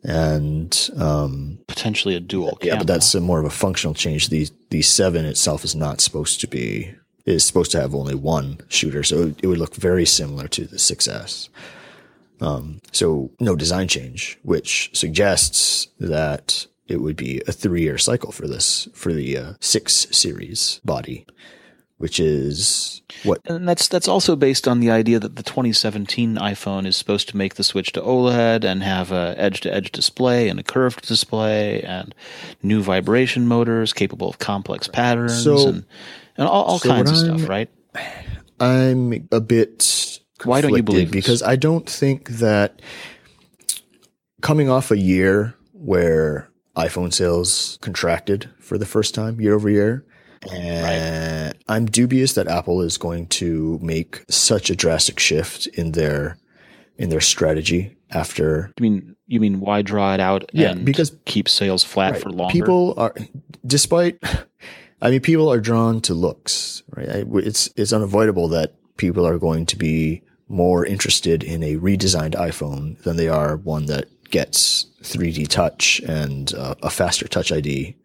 [0.04, 2.58] and um, Potentially a dual.
[2.62, 2.78] yeah, camera.
[2.80, 4.30] but that's a more of a functional change.
[4.30, 6.94] The the seven itself is not supposed to be
[7.26, 10.78] is supposed to have only one shooter, so it, would look very similar to the
[10.78, 11.50] 6S.
[12.42, 18.32] Um, so no design change, which suggests that it would be a three year cycle
[18.32, 21.26] for this for the uh, six series body,
[22.00, 26.88] which is what And that's that's also based on the idea that the 2017 iPhone
[26.88, 30.64] is supposed to make the switch to OLED and have a edge-to-edge display and a
[30.64, 32.16] curved display and
[32.64, 35.86] new vibration motors capable of complex patterns So- and
[36.38, 37.70] and all, all so kinds of stuff, I'm- right?
[38.62, 41.22] I'm a bit Why don't you believe this?
[41.22, 42.82] Because I don't think that
[44.42, 50.06] coming off a year where iPhone sales contracted for the first time year over year,
[50.52, 56.38] and I'm dubious that Apple is going to make such a drastic shift in their
[56.98, 61.16] in their strategy after You mean you mean why draw it out Yeah, and because-
[61.26, 62.52] keep sales flat for longer?
[62.52, 63.14] People are,
[63.66, 64.18] despite,
[65.02, 67.26] I mean, people are drawn to looks, right?
[67.36, 73.00] It's it's unavoidable that people are going to be more interested in a redesigned iPhone
[73.04, 77.96] than they are one that gets 3D touch and uh, a faster Touch ID.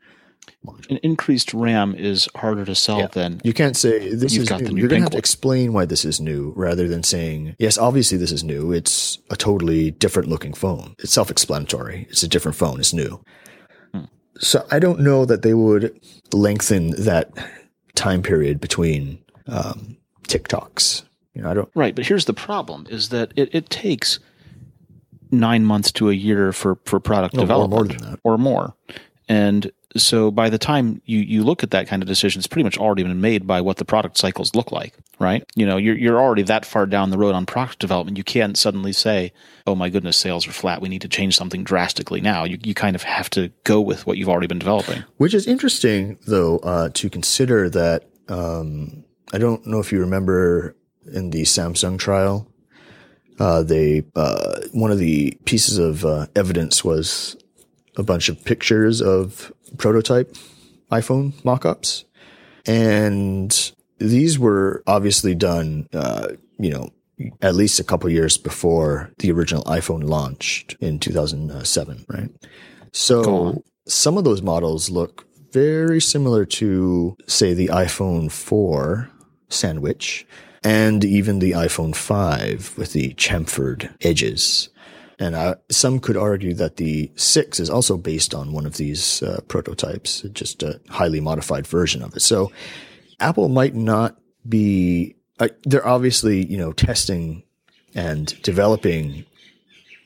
[0.91, 4.59] An increased RAM is harder to sell than You can't say this You've is got
[4.61, 4.75] the new.
[4.75, 7.77] new You're going to have to explain why this is new rather than saying, yes,
[7.79, 8.73] obviously this is new.
[8.73, 10.95] It's a totally different looking phone.
[10.99, 12.07] It's self explanatory.
[12.11, 12.81] It's a different phone.
[12.81, 13.23] It's new.
[13.93, 14.05] Hmm.
[14.39, 15.99] So I don't know that they would
[16.33, 17.31] lengthen that
[17.95, 19.97] time period between um,
[20.27, 21.05] tick-tocks.
[21.35, 21.71] You know, I don't.
[21.75, 24.19] Right, but here's the problem: is that it, it takes
[25.31, 28.21] nine months to a year for for product No, or development, more than that.
[28.25, 28.75] or more.
[29.29, 32.65] And so by the time you you look at that kind of decision, it's pretty
[32.65, 35.45] much already been made by what the product cycles look like, right?
[35.55, 38.17] You know, you're you're already that far down the road on product development.
[38.19, 39.33] You can't suddenly say,
[39.67, 40.81] "Oh my goodness, sales are flat.
[40.81, 44.07] We need to change something drastically now." You you kind of have to go with
[44.07, 45.05] what you've already been developing.
[45.19, 48.05] Which is interesting, though, uh, to consider that.
[48.29, 50.77] Um, I don't know if you remember
[51.13, 52.49] in the Samsung trial,
[53.39, 57.37] uh, they uh, one of the pieces of uh, evidence was
[57.97, 60.37] a bunch of pictures of prototype
[60.91, 62.05] iPhone mock-ups,
[62.67, 66.29] and these were obviously done, uh,
[66.59, 66.91] you know,
[67.43, 72.31] at least a couple years before the original iPhone launched in 2007, right?
[72.93, 79.09] So some of those models look very similar to, say, the iPhone 4
[79.49, 80.27] sandwich
[80.65, 84.71] and even the iPhone 5 with the chamfered edges.
[85.19, 89.41] And some could argue that the 6 is also based on one of these uh,
[89.47, 92.21] prototypes, just a highly modified version of it.
[92.21, 92.51] So
[93.21, 97.45] Apple might not be, uh, they're obviously, you know, testing
[97.95, 99.25] and developing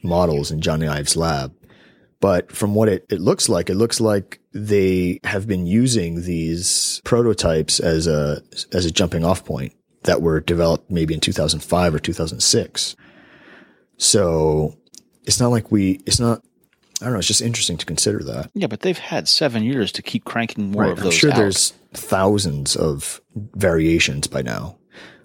[0.02, 1.54] models in Jony Ive's lab.
[2.20, 7.00] But from what it, it looks like, it looks like they have been using these
[7.04, 8.42] prototypes as a,
[8.72, 12.96] as a jumping off point that were developed maybe in 2005 or 2006.
[13.96, 14.74] So
[15.28, 16.42] it's not like we, it's not,
[17.00, 18.50] I don't know, it's just interesting to consider that.
[18.54, 21.06] Yeah, but they've had seven years to keep cranking more of those.
[21.06, 21.36] I'm sure out.
[21.36, 24.78] there's thousands of variations by now,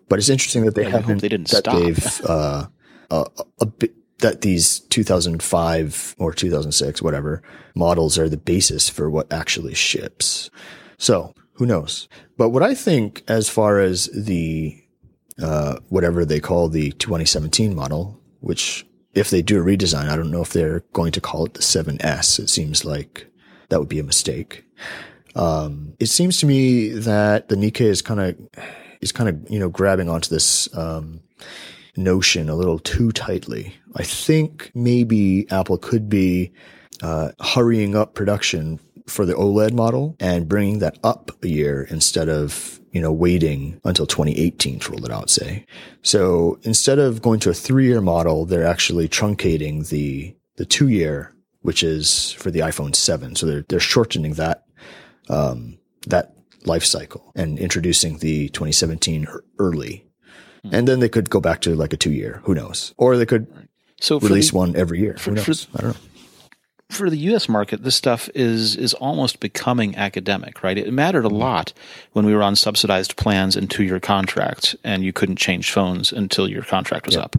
[0.09, 1.21] but it's interesting that they haven't.
[1.21, 1.75] they didn't that stop.
[1.75, 2.65] they've uh,
[3.09, 3.25] a,
[3.61, 7.43] a bit that these 2005 or 2006 whatever
[7.75, 10.49] models are the basis for what actually ships.
[10.97, 12.07] So who knows?
[12.37, 14.79] But what I think, as far as the
[15.41, 20.31] uh, whatever they call the 2017 model, which if they do a redesign, I don't
[20.31, 22.39] know if they're going to call it the 7S.
[22.39, 23.27] It seems like
[23.69, 24.65] that would be a mistake.
[25.35, 28.65] Um, it seems to me that the Nikkei is kind of
[29.01, 31.21] is kind of you know grabbing onto this um,
[31.95, 33.75] notion a little too tightly.
[33.95, 36.51] I think maybe Apple could be
[37.01, 42.29] uh, hurrying up production for the OLED model and bringing that up a year instead
[42.29, 45.29] of you know waiting until 2018 to roll it out.
[45.29, 45.65] Say
[46.01, 50.87] so instead of going to a three year model, they're actually truncating the the two
[50.87, 53.35] year, which is for the iPhone 7.
[53.35, 54.63] So they're they're shortening that
[55.29, 55.77] um,
[56.07, 56.33] that
[56.65, 60.05] life cycle and introducing the 2017 ear- early.
[60.71, 62.39] And then they could go back to like a two year.
[62.45, 62.93] Who knows?
[62.97, 63.47] Or they could
[63.99, 65.17] so release the, one every year.
[65.17, 65.67] for- Who for- knows?
[65.75, 65.97] I don't know.
[66.93, 67.49] For the U.S.
[67.49, 70.77] market, this stuff is is almost becoming academic, right?
[70.77, 71.37] It mattered a mm-hmm.
[71.37, 71.73] lot
[72.13, 76.11] when we were on subsidized plans and two year contracts, and you couldn't change phones
[76.11, 77.35] until your contract was up.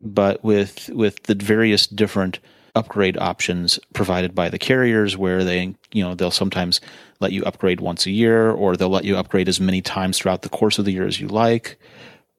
[0.00, 2.38] But with with the various different
[2.74, 6.80] upgrade options provided by the carriers, where they you know they'll sometimes
[7.20, 10.42] let you upgrade once a year, or they'll let you upgrade as many times throughout
[10.42, 11.78] the course of the year as you like.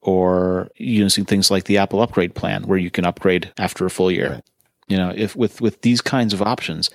[0.02, 4.10] Or using things like the Apple upgrade plan, where you can upgrade after a full
[4.10, 4.42] year.
[4.90, 6.90] You know, if with with these kinds of options,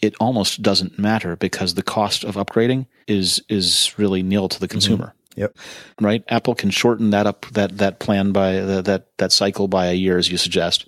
[0.00, 4.66] it almost doesn't matter because the cost of upgrading is is really nil to the
[4.66, 4.72] mm-hmm.
[4.72, 5.14] consumer.
[5.36, 5.58] Yep.
[6.00, 6.24] Right?
[6.28, 9.92] Apple can shorten that up that that plan by the, that that cycle by a
[9.92, 10.86] year as you suggest,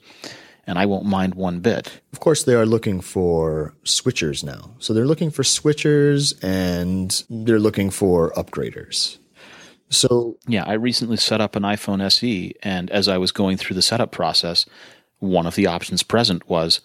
[0.66, 2.00] and I won't mind one bit.
[2.14, 4.70] Of course, they are looking for switchers now.
[4.78, 9.18] So they're looking for switchers and they're looking for upgraders.
[9.90, 13.74] So Yeah, I recently set up an iPhone SE, and as I was going through
[13.74, 14.64] the setup process,
[15.18, 16.80] one of the options present was,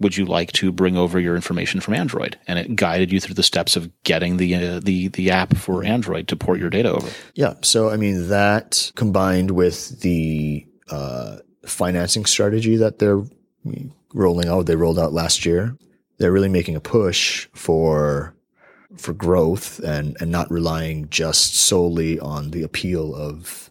[0.00, 3.34] "Would you like to bring over your information from Android?" And it guided you through
[3.34, 6.92] the steps of getting the uh, the the app for Android to port your data
[6.92, 7.08] over.
[7.34, 7.54] Yeah.
[7.62, 13.22] So, I mean, that combined with the uh, financing strategy that they're
[14.14, 15.76] rolling out, they rolled out last year,
[16.18, 18.34] they're really making a push for
[18.96, 23.70] for growth and and not relying just solely on the appeal of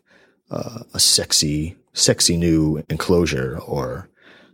[0.51, 4.07] uh, a sexy sexy new enclosure or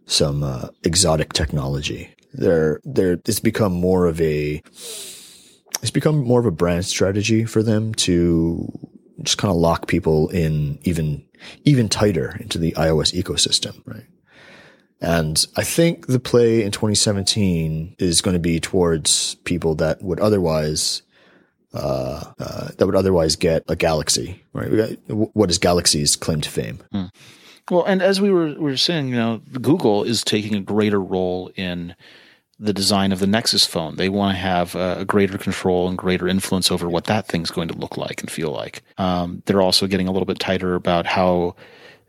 [0.06, 2.14] some uh, exotic technology.
[2.34, 4.62] They're they're it's become more of a
[5.82, 8.68] it's become more of a brand strategy for them to
[9.22, 11.24] just kind of lock people in even
[11.64, 14.06] even tighter into the iOS ecosystem, right?
[15.02, 20.22] And I think the play in 2017 is going to be towards people that would
[20.22, 21.02] otherwise
[21.74, 24.70] uh, uh, that would otherwise get a Galaxy, right?
[24.70, 24.90] We got,
[25.36, 26.80] what is Galaxy's claim to fame?
[27.72, 31.00] Well, and as we were we were saying, you know, Google is taking a greater
[31.00, 31.96] role in
[32.60, 33.96] the design of the Nexus phone.
[33.96, 37.52] They want to have uh, a greater control and greater influence over what that thing's
[37.52, 38.84] going to look like and feel like.
[38.98, 41.56] Um, they're also getting a little bit tighter about how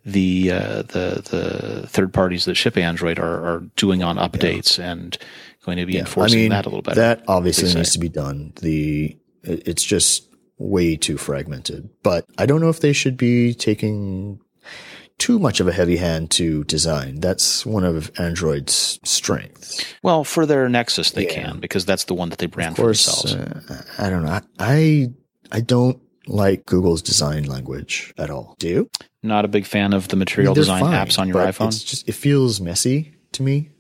[0.05, 5.17] the uh, the the third parties that ship Android are, are doing on updates and
[5.65, 7.01] going to be enforcing I mean, that a little better.
[7.01, 8.53] That obviously needs to be done.
[8.61, 10.28] The it's just
[10.59, 11.88] way too fragmented.
[12.03, 14.40] But I don't know if they should be taking
[15.18, 17.20] too much of a heavy hand to design.
[17.20, 19.84] That's one of Android's strengths.
[20.03, 21.34] well, for their Nexus, they Yeah.
[21.34, 23.34] can because that's the one that they brand Of for themselves.
[23.34, 24.40] uh, I don't know.
[24.59, 25.09] I,
[25.53, 28.57] I don't like Google's design language at all.
[28.59, 28.90] Do you?
[29.22, 31.68] Not a big fan of the I mean, material design fine, apps on your iPhone.
[31.68, 33.70] It's just it feels messy to me.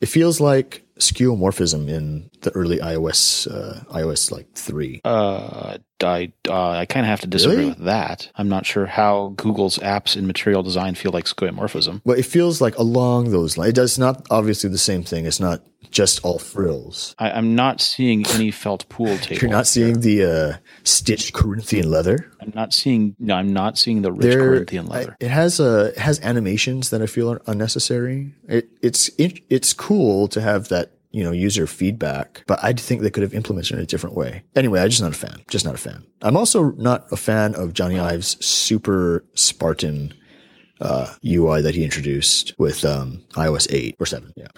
[0.00, 5.00] It feels like skeuomorphism in the early iOS, uh, iOS like three.
[5.04, 7.68] Uh, I uh, I kind of have to disagree Really?
[7.70, 8.30] with that.
[8.36, 12.00] I'm not sure how Google's apps in material design feel like skeuomorphism.
[12.04, 13.70] Well, it feels like along those lines.
[13.70, 15.24] It does not obviously the same thing.
[15.26, 17.14] It's not just all frills.
[17.18, 19.40] I, I'm not seeing any felt pool table.
[19.40, 22.30] You're not seeing the uh, stitched Corinthian leather.
[22.40, 23.16] I'm not seeing.
[23.18, 25.16] No, I'm not seeing the rich There- Corinthian leather.
[25.20, 28.34] I- it has uh, it has animations that I feel are unnecessary.
[28.48, 33.02] It, it's it, it's cool to have that you know user feedback, but I think
[33.02, 34.42] they could have implemented it in a different way.
[34.54, 35.40] Anyway, I'm just not a fan.
[35.48, 36.04] Just not a fan.
[36.22, 40.12] I'm also not a fan of Jony Ive's super Spartan
[40.78, 44.32] uh, UI that he introduced with um, iOS 8 or 7.
[44.36, 44.48] Yeah,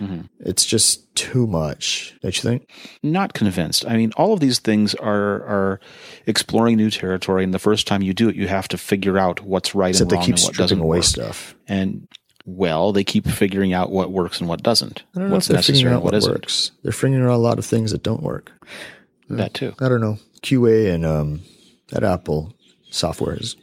[0.00, 0.20] Mm-hmm.
[0.40, 2.14] it's just too much.
[2.22, 2.68] Don't you think?
[3.02, 3.86] not convinced.
[3.86, 5.80] I mean, all of these things are are
[6.26, 9.40] exploring new territory, and the first time you do it, you have to figure out
[9.40, 11.04] what's right Except and they wrong keep and what stripping doesn't away work.
[11.04, 11.54] stuff.
[11.68, 12.06] And
[12.44, 15.54] well, they keep figuring out what works and what doesn't, I don't know what's if
[15.54, 16.32] they're figuring out what what isn't.
[16.32, 16.70] works.
[16.82, 18.52] They're figuring out a lot of things that don't work.
[19.28, 19.74] That too.
[19.80, 20.18] I don't know.
[20.42, 21.42] QA and um,
[21.90, 22.54] that Apple
[22.90, 23.56] software has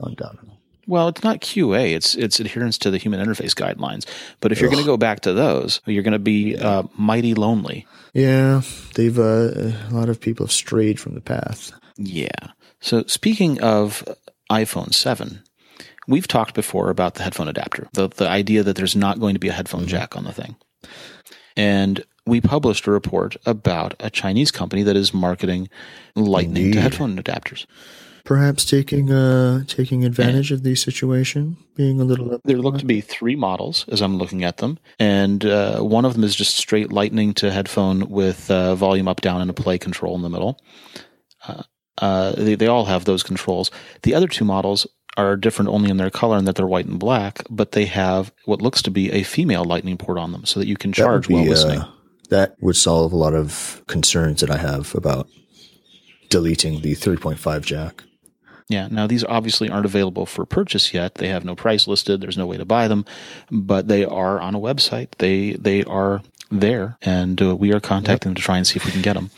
[0.00, 0.38] gone down.
[0.86, 4.06] Well, it's not QA; it's it's adherence to the human interface guidelines.
[4.40, 7.34] But if you're going to go back to those, you're going to be uh, mighty
[7.34, 7.86] lonely.
[8.14, 8.62] Yeah,
[8.94, 11.72] they've uh, a lot of people have strayed from the path.
[11.96, 12.30] Yeah.
[12.80, 14.04] So speaking of
[14.50, 15.42] iPhone 7,
[16.06, 19.40] we've talked before about the headphone adapter, the, the idea that there's not going to
[19.40, 20.56] be a headphone jack on the thing.
[21.56, 25.68] And we published a report about a Chinese company that is marketing
[26.14, 26.74] lightning Indeed.
[26.74, 27.66] to headphone adapters.
[28.24, 32.38] Perhaps taking uh taking advantage of the situation, being a little.
[32.44, 36.14] There look to be three models as I'm looking at them, and uh, one of
[36.14, 39.76] them is just straight lightning to headphone with uh, volume up, down, and a play
[39.76, 40.60] control in the middle.
[41.48, 41.64] Uh,
[41.98, 43.72] uh, they, they all have those controls.
[44.02, 44.86] The other two models
[45.16, 48.32] are different only in their color and that they're white and black, but they have
[48.44, 51.28] what looks to be a female lightning port on them so that you can charge
[51.28, 51.80] while listening.
[51.80, 51.90] uh,
[52.30, 55.28] that would solve a lot of concerns that I have about
[56.30, 58.04] deleting the 3.5 jack.
[58.68, 58.88] Yeah.
[58.90, 61.16] Now these obviously aren't available for purchase yet.
[61.16, 62.22] They have no price listed.
[62.22, 63.04] There's no way to buy them,
[63.50, 65.08] but they are on a website.
[65.18, 68.86] They they are there, and uh, we are contacting them to try and see if
[68.86, 69.30] we can get them.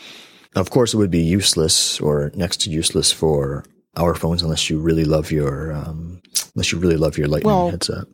[0.54, 3.64] Of course, it would be useless or next to useless for
[3.96, 6.20] our phones unless you really love your um,
[6.54, 8.04] unless you really love your Lightning Well, headset.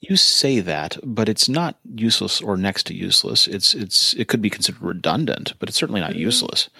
[0.00, 3.46] You say that, but it's not useless or next to useless.
[3.46, 6.70] It's it's it could be considered redundant, but it's certainly not useless.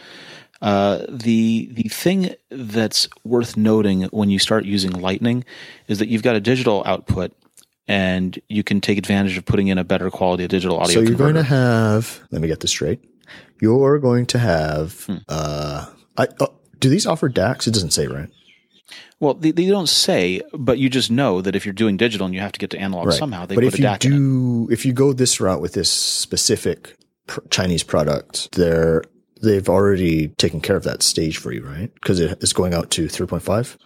[0.62, 5.44] Uh, the the thing that's worth noting when you start using Lightning
[5.88, 7.32] is that you've got a digital output,
[7.86, 10.94] and you can take advantage of putting in a better quality of digital audio.
[10.94, 12.20] So you're going to have.
[12.30, 13.00] Let me get this straight.
[13.60, 15.04] You're going to have.
[15.04, 15.16] Hmm.
[15.28, 15.86] Uh,
[16.16, 17.66] I, oh, do these offer DACs?
[17.68, 18.28] It doesn't say, right?
[19.20, 22.34] well, they, they don't say, but you just know that if you're doing digital and
[22.34, 23.18] you have to get to analog Right.
[23.18, 24.16] somehow, they but put if a you DAC in it.
[24.16, 29.04] do, if you go this route with this specific pr- Chinese product, they're
[29.42, 31.92] they've already taken care of that stage for you, right?
[31.94, 33.76] Because it is going out to 3.5.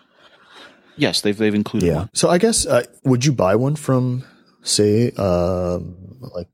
[0.97, 1.97] Yes, they've they've included Yeah.
[1.97, 2.11] one.
[2.15, 4.25] So I guess uh, would you buy one from,
[4.63, 5.97] say, um,
[6.35, 6.49] like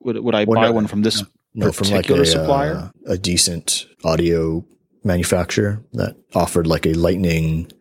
[0.00, 1.22] Would would I buy one from this
[1.54, 2.74] no, from like particular a supplier?
[2.74, 4.64] uh, a decent audio
[5.08, 7.72] manufacturer that offered like a lightning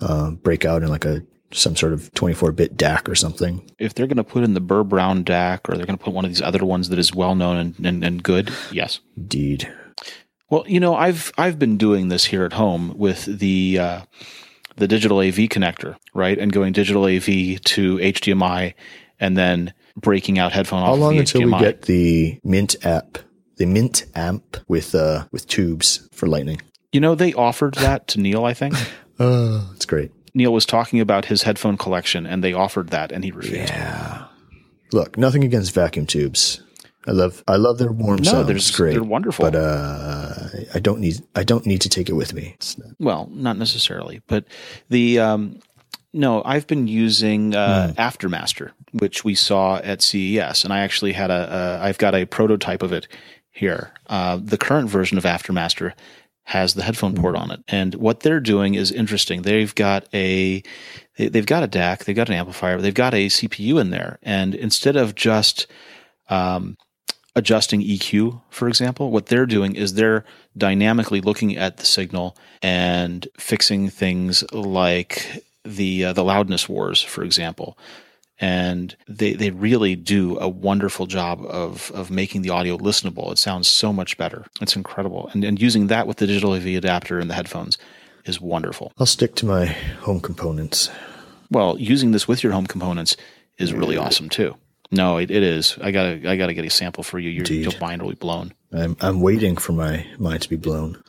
[0.00, 3.70] uh, breakout and like a some sort of 24 bit DAC or something?
[3.78, 6.14] if they're going to put in the Burr Brown DAC or they're going to put
[6.14, 9.00] one of these other ones that is well known and, and, and good, yes.
[9.16, 9.72] Indeed.
[10.50, 14.02] Well, you know, I've I've been doing this here at home with the uh,
[14.76, 18.74] the digital AV connector, right, and going digital AV to HDMI,
[19.18, 21.52] and then breaking out headphone How long until HDMI.
[21.52, 23.18] we get the Mint app,
[23.56, 26.60] the Mint amp with uh with tubes for lightning?
[26.92, 28.44] you know, they offered that to Neil.
[28.44, 28.74] I think
[29.18, 30.10] Oh, it's great.
[30.34, 33.68] Neil was talking about his headphone collection, and they offered that, and he refused.
[33.70, 34.24] Yeah.
[34.92, 36.62] Look, nothing against vacuum tubes.
[37.06, 38.48] I love I love their warm No, sound.
[38.48, 38.92] there's- It's great.
[38.92, 39.44] they're wonderful.
[39.44, 40.34] But uh,
[40.74, 42.56] I don't need I don't need to take it with me.
[42.78, 44.44] Not- Well, not necessarily, but
[44.88, 45.58] the um,
[46.12, 51.30] No, I've been using uh, Aftermaster, which we saw at CES, and I actually had
[51.30, 53.08] a, a I've got a prototype of it
[53.52, 53.92] here.
[54.08, 55.92] Uh, the current version of Aftermaster
[56.44, 59.42] has the headphone port on it, and what they're doing is interesting.
[59.42, 60.62] They've got a
[61.16, 64.18] they- they've got a DAC, they've got an amplifier, they've got a CPU in there,
[64.22, 65.66] and instead of just
[66.30, 66.76] um,
[67.36, 70.24] adjusting EQ, for example, what they're doing is they're
[70.56, 77.22] dynamically looking at the signal and fixing things like the uh, the loudness wars, for
[77.22, 77.78] example.
[78.42, 83.30] And they, they really do a wonderful job of, of making the audio listenable.
[83.30, 84.44] It sounds so much better.
[84.60, 85.30] It's incredible.
[85.32, 87.78] And, and using that with the digital AV adapter and the headphones
[88.24, 88.92] is wonderful.
[88.98, 90.90] I'll stick to my home components.
[91.52, 93.16] Well, using this with your home components
[93.58, 94.56] is really awesome too.
[94.90, 95.78] No, it, it is.
[95.80, 97.30] I gotta I gotta get a sample for you.
[97.30, 98.52] Your, your mind will be blown.
[98.72, 101.02] I'm I'm waiting for my mind to be blown.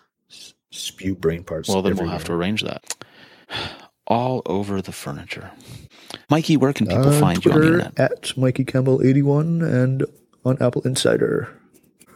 [0.72, 1.68] Spew brain parts.
[1.68, 3.06] Well, then we'll have to arrange that.
[4.08, 5.52] All over the furniture.
[6.30, 8.00] Mikey, where can people On find you on the Twitter internet?
[8.00, 10.06] at Mikey Campbell eighty one and
[10.46, 11.50] on AppleInsider.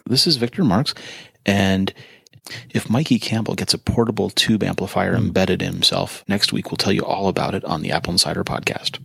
[0.06, 0.93] This is Victor Marks,
[1.45, 1.93] and
[2.70, 5.26] if Mikey Campbell gets a portable tube amplifier hmm.
[5.26, 9.00] embedded in himself, next week we'll tell you all about it on the AppleInsider podcast.